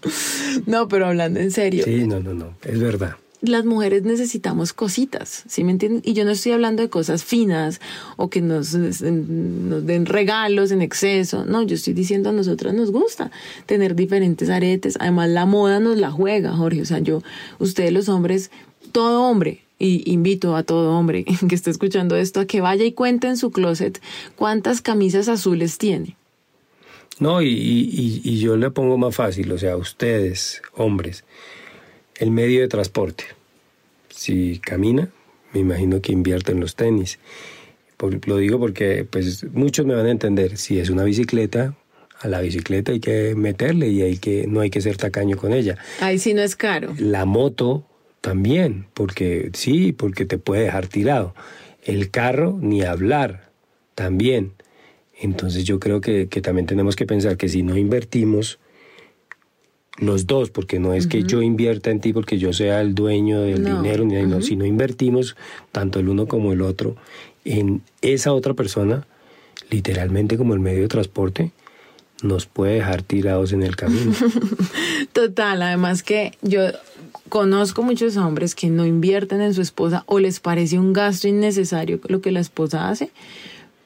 No, 0.66 0.88
pero 0.88 1.08
hablando 1.08 1.40
en 1.40 1.52
serio. 1.52 1.84
Sí, 1.84 2.08
no, 2.08 2.20
no, 2.20 2.34
no, 2.34 2.56
es 2.64 2.80
verdad. 2.80 3.18
Las 3.46 3.66
mujeres 3.66 4.04
necesitamos 4.04 4.72
cositas, 4.72 5.44
¿sí 5.48 5.66
me 5.66 5.72
entienden? 5.72 6.02
Y 6.06 6.14
yo 6.14 6.24
no 6.24 6.32
estoy 6.32 6.54
hablando 6.54 6.82
de 6.82 6.90
cosas 6.90 7.26
finas 7.26 7.82
o 8.16 8.30
que 8.30 8.40
nos, 8.40 8.74
nos 8.74 9.86
den 9.86 10.06
regalos 10.06 10.72
en 10.72 10.82
exceso. 10.82 11.44
No, 11.46 11.62
yo 11.62 11.76
estoy 11.76 11.94
diciendo 11.94 12.30
a 12.30 12.32
nosotras 12.32 12.74
nos 12.74 12.92
gusta 12.92 13.32
tener 13.66 13.96
diferentes 13.96 14.50
aretes. 14.50 14.96
Además, 15.00 15.30
la 15.30 15.46
moda 15.46 15.82
nos 15.82 15.98
la 15.98 16.10
juega, 16.10 16.54
Jorge. 16.54 16.82
O 16.82 16.86
sea, 16.86 17.00
yo, 17.00 17.22
ustedes 17.60 17.92
los 17.92 18.08
hombres, 18.08 18.50
todo 18.94 19.24
hombre, 19.24 19.64
y 19.78 20.10
invito 20.10 20.56
a 20.56 20.64
todo 20.64 20.98
hombre 20.98 21.26
que 21.50 21.56
esté 21.56 21.70
escuchando 21.70 22.16
esto 22.16 22.40
a 22.40 22.46
que 22.46 22.62
vaya 22.62 22.86
y 22.86 22.94
cuente 22.94 23.28
en 23.28 23.36
su 23.36 23.52
closet 23.52 24.02
cuántas 24.38 24.82
camisas 24.82 25.28
azules 25.28 25.78
tiene. 25.78 26.16
No, 27.20 27.42
y, 27.42 27.48
y, 27.48 28.40
yo 28.40 28.58
le 28.58 28.72
pongo 28.72 28.98
más 28.98 29.16
fácil, 29.16 29.52
o 29.52 29.58
sea, 29.60 29.78
ustedes, 29.78 30.64
hombres, 30.74 31.24
el 32.24 32.32
medio 32.32 32.62
de 32.62 32.68
transporte. 32.68 33.26
Si 34.10 34.60
camina, 34.60 35.10
me 35.54 35.60
imagino 35.60 36.02
que 36.02 36.14
invierte 36.14 36.54
en 36.54 36.62
los 36.62 36.76
tenis. 36.76 37.20
lo 38.00 38.38
digo 38.38 38.60
porque 38.60 39.06
pues 39.10 39.46
muchos 39.52 39.86
me 39.86 39.94
van 39.94 40.06
a 40.06 40.12
entender, 40.12 40.58
si 40.58 40.80
es 40.80 40.90
una 40.90 41.04
bicicleta, 41.04 41.76
a 42.22 42.28
la 42.30 42.40
bicicleta 42.40 42.94
hay 42.94 43.02
que 43.02 43.36
meterle 43.36 43.90
y 43.90 44.02
hay 44.02 44.18
que 44.18 44.48
no 44.48 44.62
hay 44.62 44.70
que 44.70 44.80
ser 44.80 44.96
tacaño 44.96 45.36
con 45.36 45.52
ella. 45.52 45.78
Ahí 46.00 46.18
sí 46.18 46.34
no 46.34 46.42
es 46.42 46.56
caro. 46.56 46.96
La 46.98 47.26
moto 47.26 47.86
también, 48.22 48.86
porque 48.94 49.50
sí, 49.54 49.92
porque 49.92 50.26
te 50.26 50.38
puede 50.38 50.64
dejar 50.64 50.88
tirado. 50.88 51.36
El 51.84 52.10
carro, 52.10 52.58
ni 52.62 52.84
hablar, 52.84 53.50
también. 53.96 54.54
Entonces 55.20 55.66
yo 55.66 55.80
creo 55.80 56.00
que, 56.00 56.26
también 56.42 56.66
tenemos 56.66 56.96
que 56.96 57.06
pensar 57.06 57.36
que 57.36 57.50
si 57.50 57.64
no 57.64 57.78
invertimos 57.78 58.60
los 59.98 60.26
dos, 60.26 60.50
porque 60.50 60.80
no 60.80 60.94
es 60.94 61.08
que 61.08 61.24
yo 61.24 61.42
invierta 61.42 61.92
en 61.92 62.00
ti 62.00 62.14
porque 62.14 62.38
yo 62.38 62.52
sea 62.54 62.82
el 62.82 62.96
dueño 62.96 63.42
del 63.42 63.64
dinero, 63.64 64.06
ni, 64.06 64.22
no, 64.24 64.42
si 64.42 64.56
no 64.56 64.66
invertimos 64.66 65.36
tanto 65.72 66.00
el 66.00 66.10
uno 66.10 66.28
como 66.28 66.52
el 66.52 66.62
otro 66.62 66.96
en 67.46 67.82
esa 68.02 68.34
otra 68.34 68.54
persona, 68.54 69.06
literalmente 69.70 70.38
como 70.38 70.54
el 70.54 70.60
medio 70.60 70.82
de 70.82 70.88
transporte, 70.88 71.52
nos 72.22 72.46
puede 72.46 72.76
dejar 72.76 73.02
tirados 73.02 73.52
en 73.52 73.64
el 73.64 73.76
camino. 73.76 74.14
Total, 75.14 75.62
además 75.62 76.04
que 76.04 76.32
yo 76.42 76.62
conozco 77.30 77.84
muchos 77.84 78.16
hombres 78.18 78.56
que 78.56 78.70
no 78.70 78.86
invierten 78.86 79.42
en 79.42 79.54
su 79.54 79.62
esposa 79.62 80.04
o 80.06 80.20
les 80.20 80.40
parece 80.40 80.80
un 80.80 80.94
gasto 80.94 81.28
innecesario 81.28 82.00
lo 82.08 82.22
que 82.22 82.32
la 82.32 82.40
esposa 82.40 82.90
hace, 82.90 83.12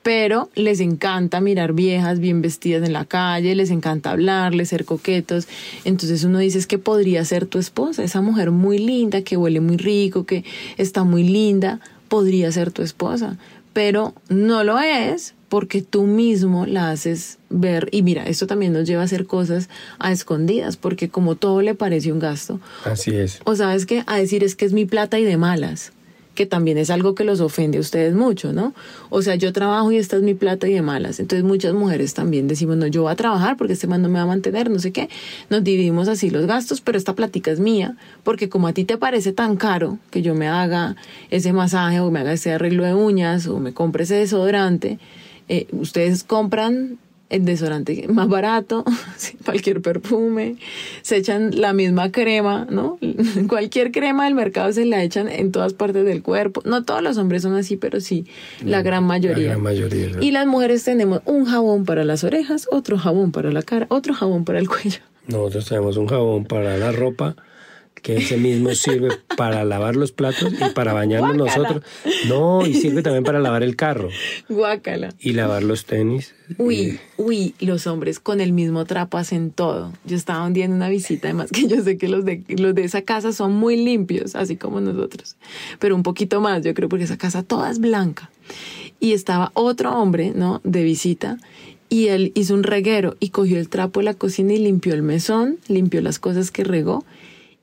pero 0.08 0.50
les 0.56 0.80
encanta 0.80 1.42
mirar 1.42 1.74
viejas 1.74 2.22
bien 2.22 2.42
vestidas 2.42 2.82
en 2.88 2.94
la 2.94 3.04
calle, 3.04 3.56
les 3.56 3.72
encanta 3.72 4.12
hablarles, 4.12 4.70
ser 4.70 4.86
coquetos. 4.86 5.50
Entonces 5.84 6.24
uno 6.24 6.40
dice 6.40 6.60
es 6.60 6.66
que 6.66 6.78
podría 6.78 7.26
ser 7.26 7.46
tu 7.46 7.60
esposa, 7.60 8.06
esa 8.06 8.22
mujer 8.22 8.52
muy 8.52 8.78
linda, 8.78 9.22
que 9.24 9.36
huele 9.36 9.60
muy 9.60 9.76
rico, 9.76 10.26
que 10.26 10.46
está 10.78 11.04
muy 11.04 11.24
linda, 11.24 11.82
podría 12.08 12.50
ser 12.54 12.72
tu 12.72 12.84
esposa, 12.84 13.36
pero 13.74 14.14
no 14.30 14.64
lo 14.64 14.80
es 14.80 15.34
porque 15.50 15.82
tú 15.82 16.04
mismo 16.04 16.66
la 16.66 16.92
haces 16.92 17.38
ver, 17.50 17.90
y 17.92 18.02
mira, 18.02 18.24
esto 18.28 18.48
también 18.48 18.72
nos 18.72 18.88
lleva 18.88 19.02
a 19.02 19.06
hacer 19.06 19.26
cosas 19.26 19.68
a 20.00 20.14
escondidas, 20.14 20.78
porque 20.78 21.10
como 21.10 21.36
todo 21.36 21.62
le 21.62 21.76
parece 21.76 22.14
un 22.14 22.20
gasto. 22.20 22.62
Así 22.86 23.14
es. 23.14 23.42
O 23.44 23.58
sabes 23.58 23.86
que 23.86 24.04
a 24.08 24.16
decir 24.16 24.46
es 24.46 24.56
que 24.56 24.64
es 24.64 24.72
mi 24.72 24.86
plata 24.86 25.20
y 25.20 25.26
de 25.26 25.36
malas 25.36 25.92
que 26.38 26.46
también 26.46 26.78
es 26.78 26.92
algo 26.92 27.16
que 27.16 27.24
los 27.24 27.42
ofende 27.42 27.80
a 27.80 27.82
ustedes 27.82 28.14
mucho, 28.14 28.54
¿no? 28.54 28.76
O 29.10 29.24
sea, 29.24 29.34
yo 29.34 29.52
trabajo 29.52 29.92
y 29.92 29.98
esta 29.98 30.18
es 30.18 30.22
mi 30.22 30.36
plata 30.36 30.68
y 30.68 30.74
de 30.74 30.84
malas. 30.84 31.20
Entonces 31.20 31.44
muchas 31.44 31.74
mujeres 31.74 32.14
también 32.14 32.48
decimos, 32.48 32.78
no, 32.78 32.86
yo 32.86 33.02
voy 33.02 33.12
a 33.12 33.16
trabajar 33.16 33.58
porque 33.58 33.74
este 33.74 33.88
man 33.88 34.04
no 34.04 34.08
me 34.08 34.20
va 34.20 34.22
a 34.22 34.28
mantener, 34.28 34.70
no 34.70 34.78
sé 34.78 34.92
qué. 34.92 35.10
Nos 35.50 35.64
dividimos 35.64 36.08
así 36.08 36.30
los 36.30 36.46
gastos, 36.46 36.80
pero 36.80 36.96
esta 36.96 37.16
plática 37.16 37.50
es 37.50 37.60
mía, 37.60 37.98
porque 38.24 38.50
como 38.50 38.68
a 38.68 38.74
ti 38.74 38.86
te 38.86 38.98
parece 38.98 39.34
tan 39.34 39.58
caro 39.58 39.98
que 40.12 40.22
yo 40.22 40.36
me 40.36 40.48
haga 40.48 40.96
ese 41.32 41.54
masaje 41.54 42.00
o 42.02 42.12
me 42.12 42.20
haga 42.20 42.34
ese 42.34 42.54
arreglo 42.54 42.84
de 42.84 42.94
uñas 42.94 43.48
o 43.48 43.60
me 43.60 43.74
compre 43.74 44.04
ese 44.04 44.14
desodorante, 44.14 45.00
eh, 45.50 45.66
ustedes 45.72 46.24
compran 46.24 47.00
el 47.30 47.46
desodorante 47.46 48.08
más 48.08 48.28
barato, 48.28 48.86
cualquier 49.46 49.82
perfume, 49.82 50.56
se 51.02 51.18
echan 51.18 51.60
la 51.60 51.74
misma 51.74 52.12
crema, 52.12 52.68
¿no? 52.70 52.98
Cualquier 53.48 53.92
crema 53.92 54.26
del 54.26 54.36
mercado 54.36 54.72
se 54.72 54.86
la 54.86 55.04
echan 55.04 55.30
en 55.30 55.52
todas 55.52 55.74
partes 55.74 56.06
del 56.06 56.22
cuerpo. 56.22 56.62
No 56.66 56.84
todos 56.84 57.02
los 57.02 57.18
hombres 57.18 57.42
son 57.42 57.56
así, 57.56 57.78
pero 57.78 58.00
sí, 58.00 58.26
la 58.64 58.82
gran 58.82 59.04
mayoría. 59.04 59.48
La 59.48 59.50
gran 59.54 59.64
mayoría. 59.64 60.10
Y 60.22 60.32
las 60.32 60.48
mujeres 60.48 60.84
tenemos 60.84 61.22
un 61.26 61.46
jabón 61.46 61.86
para 61.86 62.04
las 62.04 62.24
orejas, 62.24 62.68
otro 62.72 62.98
jabón 62.98 63.32
para 63.32 63.52
la 63.52 63.62
cara, 63.62 63.88
otro 63.90 64.14
jabón 64.14 64.46
para 64.46 64.60
el 64.60 64.68
cuello. 64.68 65.00
Nosotros 65.28 65.68
tenemos 65.68 65.98
un 65.98 66.08
jabón 66.08 66.46
para 66.46 66.78
la 66.78 66.92
ropa 66.92 67.36
que 68.08 68.16
ese 68.16 68.38
mismo 68.38 68.74
sirve 68.74 69.10
para 69.36 69.66
lavar 69.66 69.98
los 69.98 70.14
platos 70.14 70.54
y 70.54 70.74
para 70.74 70.94
bañarnos 70.94 71.36
nosotros. 71.36 71.84
No, 72.30 72.66
y 72.66 72.74
sirve 72.74 73.04
también 73.04 73.26
para 73.26 73.42
lavar 73.42 73.64
el 73.64 73.76
carro. 73.76 74.08
Guácala. 74.48 75.14
Y 75.20 75.34
lavar 75.34 75.64
los 75.64 75.84
tenis. 75.84 76.34
Uy, 76.58 77.02
uy, 77.18 77.54
los 77.60 77.86
hombres 77.86 78.22
con 78.22 78.40
el 78.40 78.54
mismo 78.54 78.86
trapo 78.86 79.18
hacen 79.18 79.52
todo. 79.52 79.92
Yo 80.06 80.16
estaba 80.16 80.46
un 80.46 80.54
día 80.54 80.64
en 80.64 80.72
una 80.72 80.88
visita, 80.88 81.28
además 81.28 81.52
que 81.52 81.68
yo 81.68 81.84
sé 81.84 81.98
que 81.98 82.08
los 82.08 82.24
de, 82.24 82.46
los 82.48 82.74
de 82.74 82.86
esa 82.86 83.02
casa 83.02 83.34
son 83.34 83.54
muy 83.54 83.76
limpios, 83.76 84.38
así 84.38 84.56
como 84.56 84.80
nosotros. 84.80 85.36
Pero 85.78 85.94
un 85.94 86.04
poquito 86.04 86.40
más, 86.40 86.64
yo 86.64 86.74
creo, 86.74 86.88
porque 86.88 87.04
esa 87.04 87.18
casa 87.18 87.44
toda 87.44 87.70
es 87.70 87.80
blanca. 87.80 88.32
Y 89.02 89.12
estaba 89.12 89.52
otro 89.54 89.92
hombre, 89.92 90.32
¿no? 90.34 90.62
De 90.64 90.82
visita 90.86 91.40
y 91.90 92.08
él 92.08 92.32
hizo 92.36 92.54
un 92.54 92.64
reguero 92.64 93.18
y 93.20 93.30
cogió 93.30 93.60
el 93.60 93.68
trapo 93.68 94.00
de 94.00 94.06
la 94.06 94.14
cocina 94.14 94.54
y 94.54 94.60
limpió 94.60 94.94
el 94.94 95.04
mesón, 95.04 95.58
limpió 95.68 96.02
las 96.02 96.20
cosas 96.20 96.52
que 96.52 96.64
regó 96.64 97.04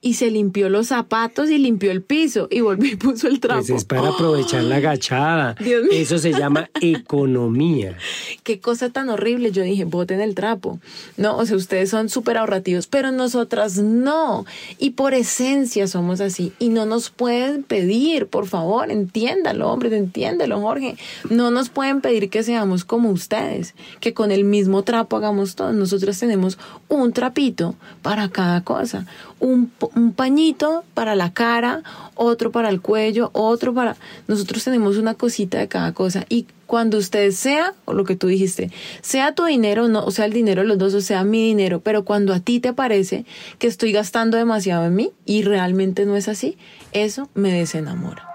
y 0.04 0.14
se 0.14 0.30
limpió 0.30 0.68
los 0.68 0.88
zapatos 0.88 1.48
y 1.48 1.56
limpió 1.56 1.90
el 1.90 2.02
piso 2.02 2.46
y 2.50 2.60
volvió 2.60 2.92
y 2.92 2.96
puso 2.96 3.26
el 3.26 3.40
trapo. 3.40 3.60
Pues 3.60 3.70
es 3.70 3.84
para 3.86 4.10
aprovechar 4.10 4.62
la 4.62 4.76
agachada. 4.76 5.56
Eso 5.90 6.18
se 6.18 6.32
llama 6.32 6.68
economía. 6.82 7.96
Qué 8.42 8.60
cosa 8.60 8.90
tan 8.90 9.08
horrible. 9.08 9.50
Yo 9.50 9.62
dije, 9.62 9.86
boten 9.86 10.20
el 10.20 10.34
trapo. 10.34 10.78
No, 11.16 11.38
o 11.38 11.46
sea, 11.46 11.56
ustedes 11.56 11.88
son 11.88 12.10
súper 12.10 12.36
ahorrativos, 12.36 12.86
pero 12.86 13.12
nosotras 13.12 13.78
no. 13.78 14.44
Y 14.78 14.90
por 14.90 15.14
esencia 15.14 15.86
somos 15.86 16.20
así. 16.20 16.52
Y 16.58 16.68
no 16.68 16.84
nos 16.84 17.08
pueden 17.08 17.62
pedir, 17.62 18.26
por 18.26 18.46
favor, 18.46 18.90
entiéndalo, 18.90 19.70
hombre, 19.70 19.96
entiéndelo, 19.96 20.60
Jorge. 20.60 20.98
No 21.30 21.50
nos 21.50 21.70
pueden 21.70 22.02
pedir 22.02 22.28
que 22.28 22.42
seamos 22.42 22.84
como 22.84 23.08
ustedes, 23.08 23.74
que 24.00 24.12
con 24.12 24.32
el 24.32 24.44
mismo 24.44 24.82
trapo 24.82 25.16
hagamos 25.16 25.54
todo. 25.54 25.72
Nosotros 25.72 26.18
tenemos 26.18 26.58
un 26.88 27.14
trapito 27.14 27.74
para 28.02 28.28
cada 28.28 28.60
cosa. 28.60 29.06
Un, 29.40 29.70
un 29.94 30.12
pañito 30.12 30.84
para 30.94 31.14
la 31.14 31.32
cara, 31.32 31.82
otro 32.14 32.50
para 32.50 32.68
el 32.68 32.80
cuello, 32.80 33.30
otro 33.32 33.74
para... 33.74 33.96
Nosotros 34.26 34.64
tenemos 34.64 34.96
una 34.96 35.14
cosita 35.14 35.58
de 35.58 35.68
cada 35.68 35.92
cosa 35.92 36.24
y 36.28 36.46
cuando 36.66 36.98
usted 36.98 37.30
sea, 37.30 37.74
o 37.84 37.92
lo 37.92 38.04
que 38.04 38.16
tú 38.16 38.26
dijiste, 38.26 38.70
sea 39.00 39.34
tu 39.34 39.44
dinero, 39.44 39.88
no, 39.88 40.04
o 40.04 40.10
sea 40.10 40.24
el 40.24 40.32
dinero 40.32 40.62
de 40.62 40.68
los 40.68 40.78
dos, 40.78 40.94
o 40.94 41.00
sea 41.00 41.24
mi 41.24 41.46
dinero, 41.46 41.80
pero 41.80 42.04
cuando 42.04 42.34
a 42.34 42.40
ti 42.40 42.60
te 42.60 42.72
parece 42.72 43.24
que 43.58 43.66
estoy 43.66 43.92
gastando 43.92 44.36
demasiado 44.36 44.86
en 44.86 44.94
mí 44.94 45.12
y 45.24 45.42
realmente 45.42 46.06
no 46.06 46.16
es 46.16 46.28
así, 46.28 46.56
eso 46.92 47.28
me 47.34 47.52
desenamora. 47.52 48.28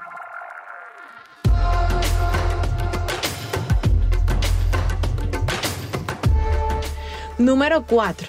Número 7.37 7.85
cuatro. 7.85 8.27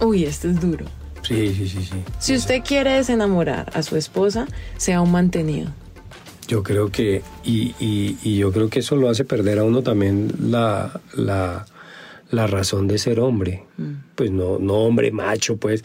Uy, 0.00 0.24
este 0.24 0.50
es 0.50 0.60
duro. 0.60 1.01
Sí, 1.32 1.54
sí, 1.54 1.68
sí, 1.68 1.82
sí. 1.82 1.96
Si 2.18 2.34
usted 2.34 2.62
quiere 2.62 2.92
desenamorar 2.92 3.70
a 3.74 3.82
su 3.82 3.96
esposa, 3.96 4.46
sea 4.76 5.00
un 5.00 5.12
mantenido. 5.12 5.70
Yo 6.48 6.62
creo 6.62 6.90
que, 6.90 7.22
y, 7.44 7.74
y, 7.80 8.18
y 8.22 8.36
yo 8.36 8.52
creo 8.52 8.68
que 8.68 8.80
eso 8.80 8.96
lo 8.96 9.08
hace 9.08 9.24
perder 9.24 9.58
a 9.58 9.64
uno 9.64 9.82
también 9.82 10.32
la, 10.40 11.00
la, 11.14 11.66
la 12.30 12.46
razón 12.46 12.88
de 12.88 12.98
ser 12.98 13.20
hombre. 13.20 13.64
Pues 14.14 14.30
no, 14.30 14.58
no 14.58 14.74
hombre 14.74 15.10
macho, 15.12 15.56
pues, 15.56 15.84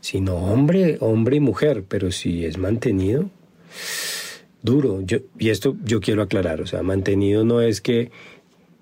sino 0.00 0.36
hombre, 0.36 0.96
hombre 1.00 1.36
y 1.36 1.40
mujer. 1.40 1.84
Pero 1.86 2.12
si 2.12 2.44
es 2.44 2.56
mantenido, 2.56 3.28
duro. 4.62 5.02
Yo, 5.02 5.18
y 5.38 5.50
esto 5.50 5.76
yo 5.84 6.00
quiero 6.00 6.22
aclarar, 6.22 6.60
o 6.60 6.66
sea, 6.66 6.82
mantenido 6.82 7.44
no 7.44 7.60
es 7.60 7.80
que 7.80 8.10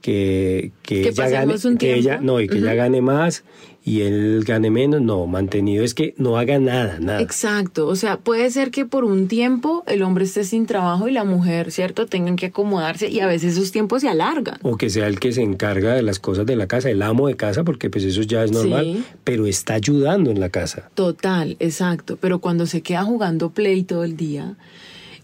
que, 0.00 0.72
que, 0.82 1.08
ella 1.08 1.30
gane, 1.30 1.54
un 1.64 1.78
que 1.78 1.94
ella, 1.94 2.18
no, 2.20 2.38
y 2.38 2.46
que 2.46 2.58
ella 2.58 2.74
gane 2.74 3.00
más 3.00 3.42
y 3.86 4.00
él 4.00 4.42
gane 4.46 4.70
menos, 4.70 5.02
no, 5.02 5.26
mantenido 5.26 5.84
es 5.84 5.92
que 5.92 6.14
no 6.16 6.38
haga 6.38 6.58
nada, 6.58 6.98
nada. 7.00 7.20
Exacto, 7.20 7.86
o 7.86 7.96
sea, 7.96 8.16
puede 8.16 8.50
ser 8.50 8.70
que 8.70 8.86
por 8.86 9.04
un 9.04 9.28
tiempo 9.28 9.84
el 9.86 10.02
hombre 10.02 10.24
esté 10.24 10.44
sin 10.44 10.64
trabajo 10.64 11.06
y 11.06 11.12
la 11.12 11.24
mujer, 11.24 11.70
¿cierto?, 11.70 12.06
tengan 12.06 12.36
que 12.36 12.46
acomodarse 12.46 13.10
y 13.10 13.20
a 13.20 13.26
veces 13.26 13.58
esos 13.58 13.72
tiempos 13.72 14.00
se 14.00 14.08
alargan. 14.08 14.58
O 14.62 14.78
que 14.78 14.88
sea 14.88 15.06
el 15.06 15.20
que 15.20 15.32
se 15.32 15.42
encarga 15.42 15.92
de 15.92 16.00
las 16.02 16.18
cosas 16.18 16.46
de 16.46 16.56
la 16.56 16.66
casa, 16.66 16.88
el 16.88 17.02
amo 17.02 17.28
de 17.28 17.36
casa, 17.36 17.62
porque 17.62 17.90
pues 17.90 18.04
eso 18.04 18.22
ya 18.22 18.42
es 18.42 18.52
normal, 18.52 18.84
Sí. 18.86 19.04
pero 19.22 19.44
está 19.46 19.74
ayudando 19.74 20.30
en 20.30 20.40
la 20.40 20.48
casa. 20.48 20.88
Total, 20.94 21.56
exacto, 21.60 22.16
pero 22.18 22.38
cuando 22.38 22.66
se 22.66 22.80
queda 22.80 23.04
jugando 23.04 23.50
play 23.50 23.82
todo 23.82 24.04
el 24.04 24.16
día, 24.16 24.54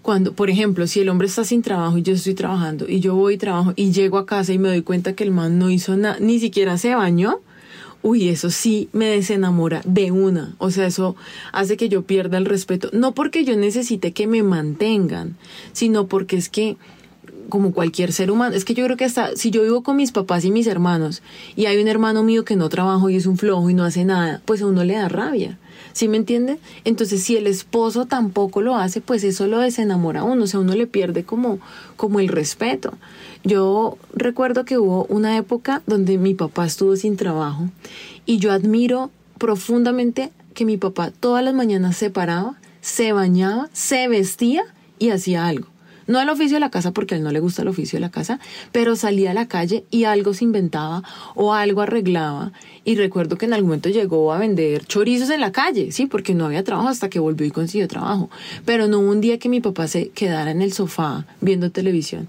cuando, 0.03 0.35
por 0.35 0.51
ejemplo, 0.51 0.87
si 0.87 1.01
el 1.01 1.09
hombre 1.09 1.29
está 1.29 1.45
sin 1.45 1.63
trabajo 1.63 1.97
y 1.99 2.03
yo 2.03 2.13
estoy 2.13 2.35
trabajando 2.35 2.87
y 2.89 3.01
yo 3.01 3.15
voy 3.15 3.35
y 3.35 3.39
trabajo 3.39 3.73
y 3.77 3.91
llego 3.93 4.19
a 4.19 4.27
casa 4.27 4.53
y 4.53 4.59
me 4.59 4.69
doy 4.69 4.83
cuenta 4.83 5.15
que 5.15 5.25
el 5.25 5.31
man 5.31 5.59
no 5.59 5.71
hizo 5.71 5.97
nada, 5.97 6.19
ni 6.21 6.39
siquiera 6.41 6.77
se 6.79 6.95
bañó, 6.95 7.41
uy, 8.03 8.29
eso 8.29 8.51
sí 8.51 8.89
me 8.93 9.07
desenamora 9.07 9.83
de 9.85 10.11
una. 10.11 10.55
O 10.59 10.71
sea, 10.71 10.87
eso 10.87 11.17
hace 11.53 11.77
que 11.77 11.89
yo 11.89 12.03
pierda 12.03 12.39
el 12.39 12.47
respeto. 12.47 12.91
No 12.93 13.13
porque 13.13 13.45
yo 13.45 13.57
necesite 13.57 14.13
que 14.13 14.27
me 14.27 14.43
mantengan, 14.43 15.37
sino 15.73 16.07
porque 16.07 16.37
es 16.37 16.49
que 16.49 16.77
como 17.51 17.73
cualquier 17.73 18.13
ser 18.13 18.31
humano. 18.31 18.57
Es 18.57 18.65
que 18.65 18.75
yo 18.75 18.85
creo 18.85 18.97
que 18.97 19.05
hasta 19.05 19.37
si 19.37 19.51
yo 19.51 19.63
vivo 19.63 19.83
con 19.83 19.97
mis 19.97 20.13
papás 20.13 20.45
y 20.47 20.51
mis 20.51 20.67
hermanos 20.67 21.23
y 21.57 21.67
hay 21.67 21.83
un 21.83 21.89
hermano 21.89 22.23
mío 22.23 22.45
que 22.45 22.57
no 22.57 22.71
trabaja 22.71 23.11
y 23.11 23.17
es 23.17 23.27
un 23.27 23.37
flojo 23.37 23.69
y 23.69 23.75
no 23.75 23.85
hace 23.85 24.05
nada, 24.05 24.41
pues 24.47 24.63
a 24.63 24.67
uno 24.67 24.85
le 24.85 24.95
da 24.95 25.09
rabia. 25.09 25.59
¿Sí 25.93 26.09
me 26.09 26.17
entiende? 26.17 26.59
Entonces, 26.85 27.23
si 27.23 27.37
el 27.37 27.49
esposo 27.49 28.07
tampoco 28.07 28.63
lo 28.63 28.77
hace, 28.77 29.01
pues 29.01 29.25
eso 29.25 29.49
lo 29.49 29.59
desenamora 29.59 30.21
a 30.21 30.25
uno, 30.25 30.45
o 30.45 30.47
sea, 30.47 30.61
uno 30.61 30.75
le 30.75 30.87
pierde 30.87 31.25
como, 31.25 31.59
como 31.97 32.21
el 32.21 32.29
respeto. 32.29 32.95
Yo 33.43 33.97
recuerdo 34.13 34.65
que 34.65 34.79
hubo 34.79 35.07
una 35.07 35.37
época 35.37 35.83
donde 35.87 36.19
mi 36.19 36.35
papá 36.35 36.67
estuvo 36.67 36.95
sin 36.97 37.17
trabajo 37.17 37.69
y 38.27 38.39
yo 38.39 38.53
admiro 38.53 39.11
profundamente 39.39 40.31
que 40.53 40.67
mi 40.67 40.77
papá 40.77 41.11
todas 41.11 41.43
las 41.43 41.55
mañanas 41.55 41.97
se 41.97 42.11
paraba, 42.11 42.59
se 42.83 43.13
bañaba, 43.13 43.71
se 43.73 44.09
vestía 44.09 44.65
y 44.99 45.11
hacía 45.11 45.47
algo. 45.47 45.69
No 46.11 46.21
el 46.21 46.29
oficio 46.29 46.57
de 46.57 46.61
la 46.61 46.71
casa 46.71 46.91
porque 46.91 47.15
a 47.15 47.19
él 47.19 47.23
no 47.23 47.31
le 47.31 47.39
gusta 47.39 47.63
el 47.63 47.69
oficio 47.69 47.97
de 47.97 48.01
la 48.01 48.11
casa, 48.11 48.41
pero 48.73 48.97
salía 48.97 49.31
a 49.31 49.35
la 49.35 49.47
calle 49.47 49.85
y 49.93 50.05
algo 50.05 50.35
se 50.35 50.43
inventaba 50.43 51.05
o 51.37 51.55
algo 51.55 51.83
arreglaba. 51.83 52.51
Y 52.85 52.97
recuerdo 52.97 53.39
que 53.39 53.47
en 53.47 53.53
algún 53.53 53.69
momento 53.69 53.91
llegó 53.91 54.33
a 54.33 54.39
vender 54.39 54.85
chorizos 54.87 55.31
en 55.31 55.41
la 55.41 55.53
calle, 55.53 55.93
sí, 55.93 56.07
porque 56.07 56.35
no 56.35 56.47
había 56.47 56.65
trabajo 56.65 56.89
hasta 56.89 57.09
que 57.09 57.21
volvió 57.21 57.47
y 57.47 57.53
consiguió 57.53 57.87
trabajo. 57.87 58.29
Pero 58.65 58.89
no 58.89 58.99
hubo 58.99 59.09
un 59.09 59.21
día 59.21 59.39
que 59.39 59.49
mi 59.49 59.61
papá 59.61 59.87
se 59.87 60.09
quedara 60.09 60.51
en 60.51 60.63
el 60.63 60.73
sofá 60.73 61.27
viendo 61.41 61.71
televisión. 61.71 62.27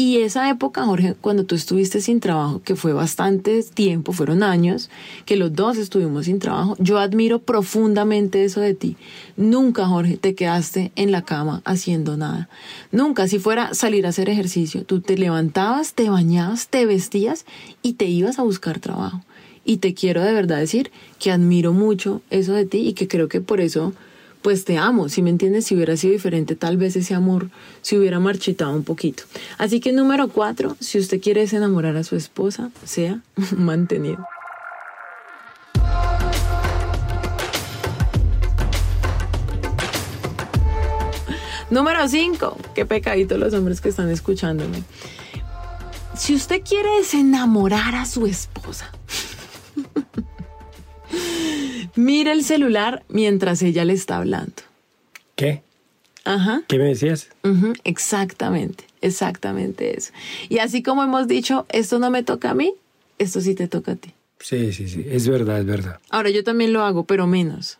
Y 0.00 0.22
esa 0.22 0.48
época, 0.48 0.86
Jorge, 0.86 1.14
cuando 1.20 1.44
tú 1.44 1.54
estuviste 1.54 2.00
sin 2.00 2.20
trabajo, 2.20 2.62
que 2.64 2.74
fue 2.74 2.94
bastante 2.94 3.62
tiempo, 3.62 4.14
fueron 4.14 4.42
años, 4.42 4.88
que 5.26 5.36
los 5.36 5.54
dos 5.54 5.76
estuvimos 5.76 6.24
sin 6.24 6.38
trabajo, 6.38 6.74
yo 6.78 6.98
admiro 6.98 7.40
profundamente 7.40 8.42
eso 8.42 8.62
de 8.62 8.72
ti. 8.72 8.96
Nunca, 9.36 9.84
Jorge, 9.84 10.16
te 10.16 10.34
quedaste 10.34 10.90
en 10.96 11.12
la 11.12 11.20
cama 11.20 11.60
haciendo 11.66 12.16
nada. 12.16 12.48
Nunca, 12.92 13.28
si 13.28 13.38
fuera 13.38 13.74
salir 13.74 14.06
a 14.06 14.08
hacer 14.08 14.30
ejercicio, 14.30 14.86
tú 14.86 15.02
te 15.02 15.18
levantabas, 15.18 15.92
te 15.92 16.08
bañabas, 16.08 16.68
te 16.68 16.86
vestías 16.86 17.44
y 17.82 17.92
te 17.92 18.06
ibas 18.06 18.38
a 18.38 18.42
buscar 18.42 18.80
trabajo. 18.80 19.20
Y 19.66 19.76
te 19.76 19.92
quiero 19.92 20.22
de 20.22 20.32
verdad 20.32 20.60
decir 20.60 20.90
que 21.18 21.30
admiro 21.30 21.74
mucho 21.74 22.22
eso 22.30 22.54
de 22.54 22.64
ti 22.64 22.88
y 22.88 22.94
que 22.94 23.06
creo 23.06 23.28
que 23.28 23.42
por 23.42 23.60
eso 23.60 23.92
pues 24.42 24.64
te 24.64 24.78
amo, 24.78 25.08
si 25.08 25.22
me 25.22 25.30
entiendes, 25.30 25.66
si 25.66 25.74
hubiera 25.74 25.96
sido 25.96 26.12
diferente, 26.12 26.56
tal 26.56 26.76
vez 26.76 26.96
ese 26.96 27.14
amor 27.14 27.50
se 27.82 27.98
hubiera 27.98 28.20
marchitado 28.20 28.72
un 28.72 28.84
poquito. 28.84 29.24
Así 29.58 29.80
que 29.80 29.92
número 29.92 30.28
cuatro, 30.28 30.76
si 30.80 30.98
usted 30.98 31.20
quiere 31.20 31.44
enamorar 31.44 31.96
a 31.96 32.04
su 32.04 32.16
esposa, 32.16 32.70
sea 32.84 33.20
mantenido. 33.56 34.24
Número 41.70 42.08
cinco, 42.08 42.56
qué 42.74 42.84
pecadito 42.84 43.38
los 43.38 43.54
hombres 43.54 43.80
que 43.80 43.90
están 43.90 44.10
escuchándome. 44.10 44.82
Si 46.16 46.34
usted 46.34 46.62
quiere 46.62 46.96
desenamorar 46.96 47.94
a 47.94 48.06
su 48.06 48.26
esposa, 48.26 48.90
mire 51.96 52.32
el 52.32 52.44
celular 52.44 53.02
mientras 53.08 53.62
ella 53.62 53.84
le 53.84 53.92
está 53.92 54.18
hablando. 54.18 54.62
¿Qué? 55.36 55.62
Ajá. 56.24 56.62
¿Qué 56.68 56.78
me 56.78 56.84
decías? 56.84 57.30
Exactamente, 57.84 58.84
exactamente 59.00 59.96
eso. 59.96 60.12
Y 60.48 60.58
así 60.58 60.82
como 60.82 61.02
hemos 61.02 61.28
dicho, 61.28 61.66
esto 61.70 61.98
no 61.98 62.10
me 62.10 62.22
toca 62.22 62.50
a 62.50 62.54
mí, 62.54 62.74
esto 63.18 63.40
sí 63.40 63.54
te 63.54 63.68
toca 63.68 63.92
a 63.92 63.96
ti. 63.96 64.12
Sí, 64.38 64.72
sí, 64.72 64.88
sí, 64.88 65.04
es 65.08 65.28
verdad, 65.28 65.60
es 65.60 65.66
verdad. 65.66 66.00
Ahora 66.10 66.30
yo 66.30 66.44
también 66.44 66.72
lo 66.72 66.82
hago, 66.82 67.04
pero 67.04 67.26
menos. 67.26 67.78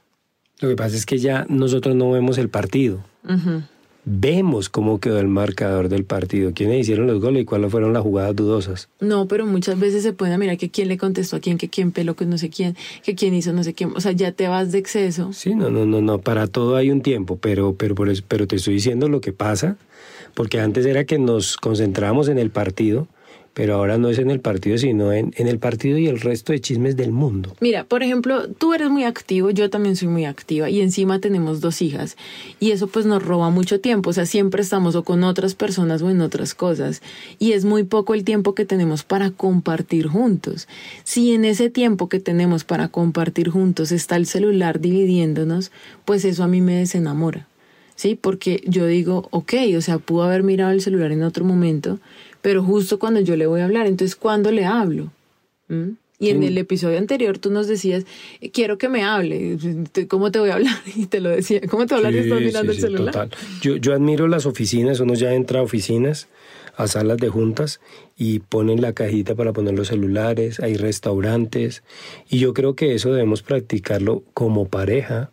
Lo 0.60 0.68
que 0.68 0.76
pasa 0.76 0.96
es 0.96 1.06
que 1.06 1.18
ya 1.18 1.46
nosotros 1.48 1.94
no 1.96 2.10
vemos 2.10 2.36
el 2.38 2.50
partido. 2.50 3.02
Ujú. 3.24 3.62
Vemos 4.06 4.70
cómo 4.70 4.98
quedó 4.98 5.20
el 5.20 5.28
marcador 5.28 5.90
del 5.90 6.04
partido, 6.04 6.52
quiénes 6.54 6.80
hicieron 6.80 7.06
los 7.06 7.20
goles 7.20 7.42
y 7.42 7.44
cuáles 7.44 7.70
fueron 7.70 7.92
las 7.92 8.02
jugadas 8.02 8.34
dudosas. 8.34 8.88
No, 8.98 9.28
pero 9.28 9.44
muchas 9.44 9.78
veces 9.78 10.02
se 10.02 10.14
puede 10.14 10.38
mirar 10.38 10.56
que 10.56 10.70
quién 10.70 10.88
le 10.88 10.96
contestó 10.96 11.36
a 11.36 11.40
quién, 11.40 11.58
que 11.58 11.68
quién 11.68 11.92
peló 11.92 12.16
que 12.16 12.24
no 12.24 12.38
sé 12.38 12.48
quién, 12.48 12.76
que 13.04 13.14
quién 13.14 13.34
hizo 13.34 13.52
no 13.52 13.62
sé 13.62 13.74
quién. 13.74 13.92
O 13.94 14.00
sea, 14.00 14.12
ya 14.12 14.32
te 14.32 14.48
vas 14.48 14.72
de 14.72 14.78
exceso. 14.78 15.32
Sí, 15.34 15.54
no, 15.54 15.68
no, 15.70 15.84
no, 15.84 16.00
no, 16.00 16.18
para 16.18 16.46
todo 16.46 16.76
hay 16.76 16.90
un 16.90 17.02
tiempo, 17.02 17.36
pero, 17.36 17.74
pero, 17.74 17.94
por 17.94 18.08
eso- 18.08 18.24
pero 18.26 18.46
te 18.46 18.56
estoy 18.56 18.74
diciendo 18.74 19.08
lo 19.08 19.20
que 19.20 19.32
pasa, 19.32 19.76
porque 20.34 20.60
antes 20.60 20.86
era 20.86 21.04
que 21.04 21.18
nos 21.18 21.58
concentrábamos 21.58 22.28
en 22.28 22.38
el 22.38 22.50
partido, 22.50 23.06
pero 23.54 23.74
ahora 23.74 23.98
no 23.98 24.08
es 24.08 24.18
en 24.18 24.30
el 24.30 24.40
partido, 24.40 24.78
sino 24.78 25.12
en, 25.12 25.32
en 25.36 25.48
el 25.48 25.58
partido 25.58 25.98
y 25.98 26.06
el 26.06 26.20
resto 26.20 26.52
de 26.52 26.60
chismes 26.60 26.96
del 26.96 27.10
mundo. 27.12 27.54
Mira, 27.60 27.84
por 27.84 28.02
ejemplo, 28.02 28.48
tú 28.48 28.74
eres 28.74 28.90
muy 28.90 29.04
activo, 29.04 29.50
yo 29.50 29.70
también 29.70 29.96
soy 29.96 30.08
muy 30.08 30.24
activa 30.24 30.70
y 30.70 30.80
encima 30.80 31.20
tenemos 31.20 31.60
dos 31.60 31.82
hijas 31.82 32.16
y 32.60 32.70
eso 32.70 32.86
pues 32.86 33.06
nos 33.06 33.22
roba 33.22 33.50
mucho 33.50 33.80
tiempo, 33.80 34.10
o 34.10 34.12
sea, 34.12 34.26
siempre 34.26 34.62
estamos 34.62 34.94
o 34.94 35.04
con 35.04 35.24
otras 35.24 35.54
personas 35.54 36.02
o 36.02 36.10
en 36.10 36.20
otras 36.20 36.54
cosas 36.54 37.02
y 37.38 37.52
es 37.52 37.64
muy 37.64 37.84
poco 37.84 38.14
el 38.14 38.24
tiempo 38.24 38.54
que 38.54 38.64
tenemos 38.64 39.02
para 39.02 39.30
compartir 39.30 40.06
juntos. 40.06 40.68
Si 41.04 41.32
en 41.32 41.44
ese 41.44 41.70
tiempo 41.70 42.08
que 42.08 42.20
tenemos 42.20 42.64
para 42.64 42.88
compartir 42.88 43.48
juntos 43.48 43.92
está 43.92 44.16
el 44.16 44.26
celular 44.26 44.80
dividiéndonos, 44.80 45.72
pues 46.04 46.24
eso 46.24 46.44
a 46.44 46.48
mí 46.48 46.60
me 46.60 46.76
desenamora. 46.76 47.46
¿sí? 48.00 48.18
Porque 48.18 48.62
yo 48.66 48.86
digo, 48.86 49.28
ok, 49.30 49.52
o 49.76 49.82
sea, 49.82 49.98
pudo 49.98 50.22
haber 50.22 50.42
mirado 50.42 50.72
el 50.72 50.80
celular 50.80 51.12
en 51.12 51.22
otro 51.22 51.44
momento, 51.44 51.98
pero 52.42 52.62
justo 52.62 52.98
cuando 52.98 53.20
yo 53.20 53.36
le 53.36 53.46
voy 53.46 53.60
a 53.60 53.64
hablar, 53.64 53.86
entonces, 53.86 54.16
¿cuándo 54.16 54.50
le 54.50 54.64
hablo? 54.64 55.10
¿Mm? 55.68 55.90
Y 56.22 56.28
en 56.28 56.42
el 56.42 56.58
episodio 56.58 56.98
anterior 56.98 57.38
tú 57.38 57.50
nos 57.50 57.66
decías, 57.66 58.04
quiero 58.52 58.76
que 58.76 58.90
me 58.90 59.02
hable, 59.04 59.56
¿cómo 60.06 60.30
te 60.30 60.38
voy 60.38 60.50
a 60.50 60.54
hablar? 60.56 60.76
Y 60.94 61.06
te 61.06 61.18
lo 61.20 61.30
decía, 61.30 61.62
¿cómo 61.70 61.86
te 61.86 61.94
voy 61.94 62.04
a 62.04 62.08
hablar 62.08 62.12
si 62.22 62.28
estás 62.28 62.38
Sí, 62.40 62.44
mirando 62.44 62.72
sí, 62.72 62.76
el 62.78 62.82
sí, 62.84 62.92
celular? 62.92 63.14
total. 63.14 63.30
Yo, 63.62 63.76
yo 63.76 63.94
admiro 63.94 64.28
las 64.28 64.44
oficinas, 64.44 65.00
uno 65.00 65.14
ya 65.14 65.32
entra 65.32 65.60
a 65.60 65.62
oficinas, 65.62 66.28
a 66.76 66.86
salas 66.88 67.16
de 67.16 67.30
juntas 67.30 67.80
y 68.18 68.40
ponen 68.40 68.82
la 68.82 68.92
cajita 68.92 69.34
para 69.34 69.54
poner 69.54 69.72
los 69.74 69.88
celulares, 69.88 70.60
hay 70.60 70.74
restaurantes 70.76 71.82
y 72.28 72.38
yo 72.38 72.52
creo 72.52 72.74
que 72.76 72.94
eso 72.94 73.12
debemos 73.12 73.40
practicarlo 73.42 74.22
como 74.34 74.68
pareja 74.68 75.30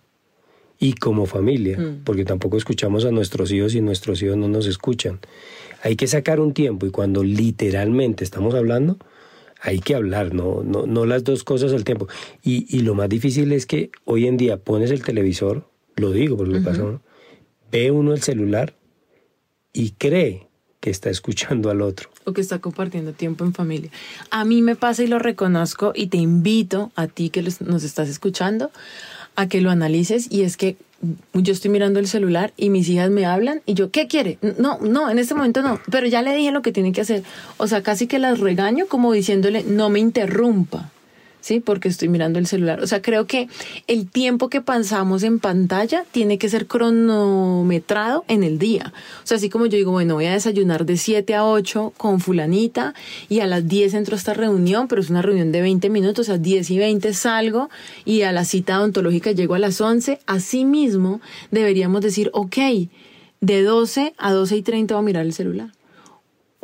y 0.79 0.93
como 0.93 1.25
familia, 1.25 1.77
Mm. 1.79 2.03
porque 2.05 2.23
tampoco 2.23 2.55
escuchamos 2.55 3.03
a 3.03 3.11
nuestros 3.11 3.51
hijos 3.51 3.75
y 3.75 3.81
nuestros 3.81 4.21
hijos 4.21 4.37
no 4.37 4.47
nos 4.47 4.67
escuchan. 4.67 5.19
Hay 5.87 5.95
que 5.95 6.07
sacar 6.07 6.41
un 6.41 6.53
tiempo 6.53 6.85
y 6.85 6.91
cuando 6.91 7.23
literalmente 7.23 8.25
estamos 8.25 8.53
hablando, 8.55 8.97
hay 9.61 9.79
que 9.79 9.95
hablar, 9.95 10.33
no, 10.33 10.61
no, 10.61 10.85
no 10.85 11.05
las 11.05 11.23
dos 11.23 11.45
cosas 11.45 11.71
al 11.71 11.85
tiempo. 11.85 12.09
Y, 12.43 12.65
y 12.75 12.81
lo 12.81 12.93
más 12.93 13.07
difícil 13.07 13.53
es 13.53 13.65
que 13.65 13.89
hoy 14.03 14.27
en 14.27 14.35
día 14.35 14.57
pones 14.57 14.91
el 14.91 15.01
televisor, 15.01 15.69
lo 15.95 16.11
digo 16.11 16.35
porque 16.35 16.51
me 16.51 16.59
pasa 16.61 16.81
a 16.81 16.85
uno, 16.85 17.01
ve 17.71 17.89
uno 17.91 18.11
el 18.13 18.21
celular 18.21 18.75
y 19.71 19.91
cree 19.91 20.49
que 20.81 20.89
está 20.89 21.09
escuchando 21.09 21.69
al 21.69 21.81
otro. 21.81 22.09
o 22.25 22.33
que 22.33 22.41
está 22.41 22.59
compartiendo 22.59 23.13
tiempo 23.13 23.45
en 23.45 23.53
familia. 23.53 23.89
A 24.29 24.43
mí 24.43 24.61
me 24.61 24.75
pasa 24.75 25.03
y 25.03 25.07
lo 25.07 25.19
reconozco 25.19 25.93
y 25.95 26.07
te 26.07 26.17
invito 26.17 26.91
a 26.95 27.07
ti 27.07 27.29
que 27.29 27.41
los- 27.41 27.61
nos 27.61 27.85
estás 27.85 28.09
escuchando 28.09 28.71
a 29.37 29.47
que 29.47 29.61
lo 29.61 29.69
analices 29.69 30.27
y 30.29 30.41
es 30.41 30.57
que 30.57 30.75
yo 31.33 31.53
estoy 31.53 31.69
mirando 31.69 31.99
el 31.99 32.07
celular 32.07 32.53
y 32.57 32.69
mis 32.69 32.89
hijas 32.89 33.09
me 33.09 33.25
hablan 33.25 33.61
y 33.65 33.73
yo, 33.73 33.91
¿qué 33.91 34.07
quiere? 34.07 34.39
No, 34.57 34.79
no, 34.79 35.09
en 35.09 35.19
este 35.19 35.35
momento 35.35 35.61
no, 35.61 35.79
pero 35.91 36.07
ya 36.07 36.21
le 36.21 36.35
dije 36.35 36.51
lo 36.51 36.61
que 36.61 36.71
tiene 36.71 36.91
que 36.91 37.01
hacer. 37.01 37.23
O 37.57 37.67
sea, 37.67 37.83
casi 37.83 38.07
que 38.07 38.19
las 38.19 38.39
regaño 38.39 38.87
como 38.87 39.11
diciéndole, 39.11 39.63
no 39.63 39.89
me 39.89 39.99
interrumpa. 39.99 40.91
¿Sí? 41.47 41.61
Porque 41.61 41.87
estoy 41.87 42.09
mirando 42.09 42.39
el 42.39 42.45
celular. 42.45 42.81
O 42.81 42.87
sea, 42.87 43.01
creo 43.01 43.25
que 43.25 43.47
el 43.87 44.09
tiempo 44.09 44.49
que 44.49 44.59
pasamos 44.59 45.23
en 45.23 45.39
pantalla 45.39 46.03
tiene 46.11 46.37
que 46.37 46.49
ser 46.49 46.67
cronometrado 46.67 48.25
en 48.27 48.43
el 48.43 48.59
día. 48.59 48.93
O 49.23 49.27
sea, 49.27 49.37
así 49.37 49.49
como 49.49 49.65
yo 49.65 49.77
digo, 49.77 49.93
bueno, 49.93 50.15
voy 50.15 50.25
a 50.25 50.33
desayunar 50.33 50.85
de 50.85 50.97
7 50.97 51.35
a 51.35 51.45
8 51.45 51.93
con 51.95 52.19
fulanita 52.19 52.93
y 53.29 53.39
a 53.39 53.47
las 53.47 53.65
10 53.65 53.93
entro 53.93 54.15
a 54.15 54.17
esta 54.17 54.33
reunión, 54.33 54.89
pero 54.89 55.01
es 55.01 55.09
una 55.09 55.21
reunión 55.21 55.53
de 55.53 55.61
20 55.61 55.89
minutos, 55.89 56.27
a 56.27 56.37
10 56.37 56.69
y 56.69 56.79
20 56.79 57.13
salgo 57.13 57.69
y 58.03 58.23
a 58.23 58.33
la 58.33 58.43
cita 58.43 58.79
odontológica 58.79 59.31
llego 59.31 59.55
a 59.55 59.59
las 59.59 59.79
11. 59.79 60.19
Asimismo, 60.25 61.21
deberíamos 61.51 62.01
decir, 62.01 62.29
ok, 62.33 62.57
de 63.39 63.63
12 63.63 64.15
a 64.17 64.33
12 64.33 64.57
y 64.57 64.61
30 64.63 64.95
voy 64.95 64.99
a 64.99 65.05
mirar 65.05 65.25
el 65.25 65.31
celular 65.31 65.76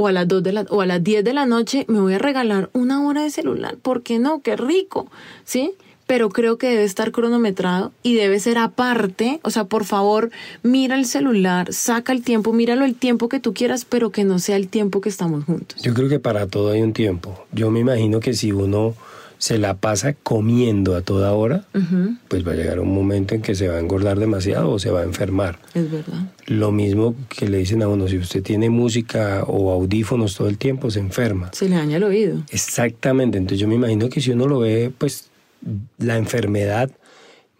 o 0.03 0.07
a 0.07 0.11
las 0.11 0.27
dos 0.27 0.43
de 0.43 0.51
la, 0.51 0.65
o 0.69 0.81
a 0.81 0.85
las 0.85 1.01
10 1.01 1.23
de 1.23 1.33
la 1.33 1.45
noche 1.45 1.85
me 1.87 2.01
voy 2.01 2.13
a 2.15 2.19
regalar 2.19 2.69
una 2.73 3.07
hora 3.07 3.23
de 3.23 3.29
celular. 3.29 3.77
¿Por 3.81 4.03
qué 4.03 4.19
no? 4.19 4.41
Qué 4.41 4.57
rico, 4.57 5.07
¿sí? 5.45 5.71
Pero 6.07 6.27
creo 6.27 6.57
que 6.57 6.67
debe 6.67 6.83
estar 6.83 7.13
cronometrado 7.13 7.93
y 8.03 8.15
debe 8.15 8.37
ser 8.41 8.57
aparte. 8.57 9.39
O 9.43 9.49
sea, 9.49 9.63
por 9.63 9.85
favor, 9.85 10.29
mira 10.61 10.97
el 10.97 11.05
celular, 11.05 11.71
saca 11.71 12.11
el 12.11 12.21
tiempo, 12.21 12.51
míralo 12.51 12.83
el 12.83 12.95
tiempo 12.95 13.29
que 13.29 13.39
tú 13.39 13.53
quieras, 13.53 13.85
pero 13.85 14.09
que 14.09 14.25
no 14.25 14.39
sea 14.39 14.57
el 14.57 14.67
tiempo 14.67 14.99
que 14.99 15.07
estamos 15.07 15.45
juntos. 15.45 15.81
Yo 15.81 15.93
creo 15.93 16.09
que 16.09 16.19
para 16.19 16.47
todo 16.47 16.71
hay 16.71 16.81
un 16.81 16.91
tiempo. 16.91 17.45
Yo 17.53 17.71
me 17.71 17.79
imagino 17.79 18.19
que 18.19 18.33
si 18.33 18.51
uno 18.51 18.95
se 19.43 19.57
la 19.57 19.73
pasa 19.73 20.13
comiendo 20.13 20.95
a 20.95 21.01
toda 21.01 21.33
hora, 21.33 21.65
pues 22.29 22.47
va 22.47 22.53
a 22.53 22.55
llegar 22.55 22.79
un 22.79 22.95
momento 22.95 23.35
en 23.35 23.41
que 23.41 23.55
se 23.55 23.67
va 23.67 23.75
a 23.75 23.79
engordar 23.81 24.17
demasiado 24.17 24.71
o 24.71 24.79
se 24.79 24.89
va 24.89 25.01
a 25.01 25.03
enfermar. 25.03 25.59
Es 25.73 25.91
verdad. 25.91 26.31
Lo 26.45 26.71
mismo 26.71 27.13
que 27.27 27.49
le 27.49 27.57
dicen 27.57 27.83
a 27.83 27.89
uno, 27.89 28.07
si 28.07 28.17
usted 28.17 28.41
tiene 28.41 28.69
música 28.69 29.43
o 29.45 29.69
audífonos 29.73 30.37
todo 30.37 30.47
el 30.47 30.57
tiempo, 30.57 30.89
se 30.89 31.01
enferma. 31.01 31.51
Se 31.51 31.67
le 31.67 31.75
daña 31.75 31.97
el 31.97 32.05
oído. 32.05 32.41
Exactamente, 32.51 33.37
entonces 33.37 33.59
yo 33.59 33.67
me 33.67 33.75
imagino 33.75 34.07
que 34.07 34.21
si 34.21 34.31
uno 34.31 34.47
lo 34.47 34.59
ve, 34.59 34.93
pues 34.97 35.29
la 35.97 36.15
enfermedad 36.15 36.89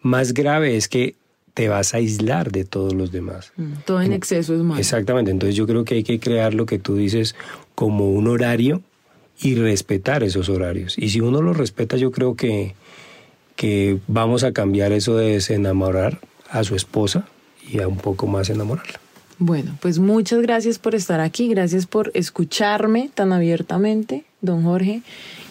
más 0.00 0.32
grave 0.32 0.78
es 0.78 0.88
que 0.88 1.16
te 1.52 1.68
vas 1.68 1.92
a 1.92 1.98
aislar 1.98 2.50
de 2.50 2.64
todos 2.64 2.94
los 2.94 3.12
demás. 3.12 3.52
Mm, 3.58 3.72
todo 3.84 4.00
en 4.00 4.14
exceso 4.14 4.54
es 4.54 4.62
malo. 4.62 4.80
Exactamente, 4.80 5.30
entonces 5.30 5.54
yo 5.54 5.66
creo 5.66 5.84
que 5.84 5.96
hay 5.96 6.02
que 6.02 6.18
crear 6.18 6.54
lo 6.54 6.64
que 6.64 6.78
tú 6.78 6.96
dices 6.96 7.36
como 7.74 8.10
un 8.10 8.26
horario 8.26 8.80
y 9.40 9.54
respetar 9.56 10.22
esos 10.22 10.48
horarios. 10.48 10.96
Y 10.98 11.10
si 11.10 11.20
uno 11.20 11.42
los 11.42 11.56
respeta, 11.56 11.96
yo 11.96 12.10
creo 12.10 12.36
que, 12.36 12.74
que 13.56 13.98
vamos 14.06 14.44
a 14.44 14.52
cambiar 14.52 14.92
eso 14.92 15.16
de 15.16 15.32
desenamorar 15.32 16.20
a 16.50 16.64
su 16.64 16.76
esposa 16.76 17.26
y 17.68 17.80
a 17.80 17.88
un 17.88 17.96
poco 17.96 18.26
más 18.26 18.50
enamorarla. 18.50 19.00
Bueno, 19.38 19.76
pues 19.80 19.98
muchas 19.98 20.40
gracias 20.42 20.78
por 20.78 20.94
estar 20.94 21.20
aquí, 21.20 21.48
gracias 21.48 21.86
por 21.86 22.12
escucharme 22.14 23.10
tan 23.12 23.32
abiertamente 23.32 24.24
don 24.40 24.62
Jorge. 24.62 25.02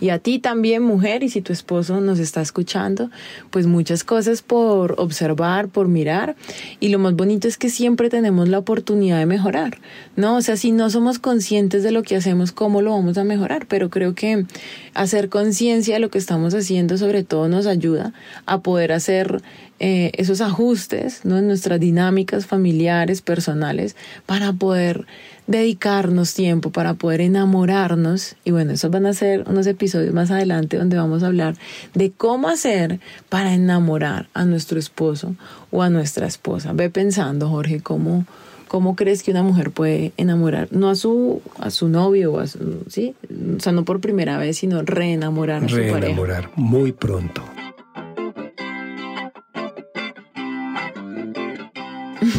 Y 0.04 0.10
a 0.10 0.20
ti 0.20 0.38
también, 0.38 0.84
mujer, 0.84 1.24
y 1.24 1.30
si 1.30 1.40
tu 1.40 1.54
esposo 1.54 2.02
nos 2.02 2.20
está 2.20 2.42
escuchando, 2.42 3.10
pues 3.52 3.68
muchas 3.68 4.04
cosas 4.04 4.42
por 4.42 4.96
observar, 4.98 5.70
por 5.70 5.88
mirar. 5.88 6.36
Y 6.82 6.90
lo 6.90 7.00
más 7.00 7.16
bonito 7.16 7.48
es 7.48 7.58
que 7.58 7.70
siempre 7.70 8.10
tenemos 8.10 8.50
la 8.50 8.60
oportunidad 8.60 9.20
de 9.20 9.26
mejorar, 9.26 9.78
¿no? 10.18 10.36
O 10.36 10.42
sea, 10.42 10.58
si 10.58 10.74
no 10.74 10.90
somos 10.90 11.20
conscientes 11.20 11.84
de 11.84 11.94
lo 11.94 12.04
que 12.04 12.18
hacemos, 12.18 12.52
¿cómo 12.52 12.82
lo 12.82 12.92
vamos 12.92 13.18
a 13.18 13.24
mejorar? 13.24 13.66
Pero 13.66 13.90
creo 13.90 14.14
que 14.14 14.46
hacer 14.94 15.30
conciencia 15.30 15.94
de 15.94 16.02
lo 16.02 16.10
que 16.10 16.18
estamos 16.18 16.54
haciendo, 16.54 16.98
sobre 16.98 17.24
todo, 17.24 17.48
nos 17.48 17.66
ayuda 17.66 18.12
a 18.46 18.60
poder 18.60 18.92
hacer 18.92 19.42
eh, 19.80 20.12
esos 20.16 20.42
ajustes, 20.42 21.22
¿no? 21.24 21.38
En 21.38 21.48
nuestras 21.48 21.80
dinámicas 21.80 22.46
familiares, 22.46 23.22
personales, 23.22 23.96
para 24.26 24.52
poder 24.52 25.06
dedicarnos 25.48 26.34
tiempo 26.34 26.72
para 26.72 26.94
poder 26.94 27.22
enamorarnos. 27.22 28.36
Y 28.44 28.52
bueno, 28.52 28.74
esos 28.74 28.92
van 28.92 29.06
a 29.06 29.14
ser 29.14 29.44
unos 29.48 29.68
episodios 29.68 29.93
más 30.12 30.32
adelante 30.32 30.78
donde 30.78 30.98
vamos 30.98 31.24
a 31.24 31.28
hablar 31.28 31.56
de 31.94 32.12
cómo 32.12 32.50
hacer 32.50 33.00
para 33.30 33.54
enamorar 33.54 34.28
a 34.34 34.46
nuestro 34.46 34.80
esposo 34.80 35.36
o 35.72 35.82
a 35.82 35.90
nuestra 35.90 36.28
esposa. 36.28 36.74
Ve 36.74 36.90
pensando, 36.90 37.50
Jorge, 37.50 37.82
cómo, 37.82 38.26
cómo 38.68 38.96
crees 38.96 39.24
que 39.24 39.32
una 39.32 39.44
mujer 39.44 39.72
puede 39.72 40.14
enamorar, 40.18 40.68
no 40.72 40.90
a 40.90 40.96
su, 40.96 41.42
a 41.60 41.70
su 41.70 41.90
novio 41.90 42.34
o 42.34 42.40
a 42.40 42.48
su, 42.48 42.84
sí, 42.90 43.16
o 43.58 43.60
sea, 43.60 43.72
no 43.72 43.86
por 43.86 44.02
primera 44.02 44.38
vez, 44.38 44.58
sino 44.58 44.82
reenamorar 44.82 45.64
a 45.64 45.70
su 45.70 45.76
pareja. 45.76 46.00
Reenamorar 46.00 46.50
muy 46.56 46.92
pronto. 46.92 47.44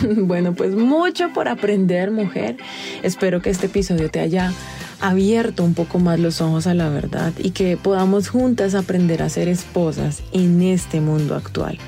bueno, 0.16 0.54
pues 0.54 0.74
mucho 0.74 1.30
por 1.32 1.48
aprender, 1.48 2.10
mujer. 2.10 2.56
Espero 3.02 3.40
que 3.42 3.50
este 3.50 3.66
episodio 3.66 4.10
te 4.10 4.20
haya 4.20 4.52
abierto 5.04 5.64
un 5.64 5.74
poco 5.74 5.98
más 5.98 6.18
los 6.18 6.40
ojos 6.40 6.66
a 6.66 6.72
la 6.72 6.88
verdad 6.88 7.34
y 7.38 7.50
que 7.50 7.76
podamos 7.76 8.28
juntas 8.28 8.74
aprender 8.74 9.22
a 9.22 9.28
ser 9.28 9.48
esposas 9.48 10.22
en 10.32 10.62
este 10.62 11.02
mundo 11.02 11.34
actual. 11.34 11.78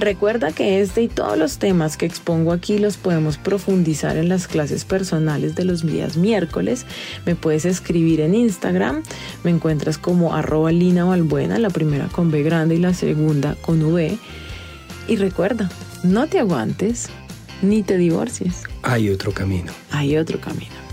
Recuerda 0.00 0.50
que 0.50 0.80
este 0.80 1.02
y 1.02 1.08
todos 1.08 1.38
los 1.38 1.58
temas 1.58 1.96
que 1.96 2.04
expongo 2.04 2.52
aquí 2.52 2.78
los 2.78 2.96
podemos 2.96 3.38
profundizar 3.38 4.16
en 4.16 4.28
las 4.28 4.48
clases 4.48 4.84
personales 4.84 5.54
de 5.54 5.64
los 5.64 5.86
días 5.86 6.16
miércoles. 6.16 6.84
Me 7.24 7.36
puedes 7.36 7.64
escribir 7.64 8.20
en 8.20 8.34
Instagram, 8.34 9.04
me 9.44 9.52
encuentras 9.52 9.96
como 9.96 10.34
arroba 10.34 10.72
Lina 10.72 11.04
Valbuena, 11.04 11.60
la 11.60 11.70
primera 11.70 12.08
con 12.08 12.32
B 12.32 12.42
grande 12.42 12.74
y 12.74 12.78
la 12.78 12.92
segunda 12.92 13.54
con 13.62 13.84
V. 13.84 14.18
Y 15.06 15.14
recuerda, 15.14 15.70
no 16.02 16.26
te 16.26 16.40
aguantes, 16.40 17.08
ni 17.62 17.84
te 17.84 17.98
divorcies. 17.98 18.64
Hay 18.82 19.10
otro 19.10 19.30
camino. 19.30 19.72
Hay 19.92 20.16
otro 20.16 20.40
camino. 20.40 20.83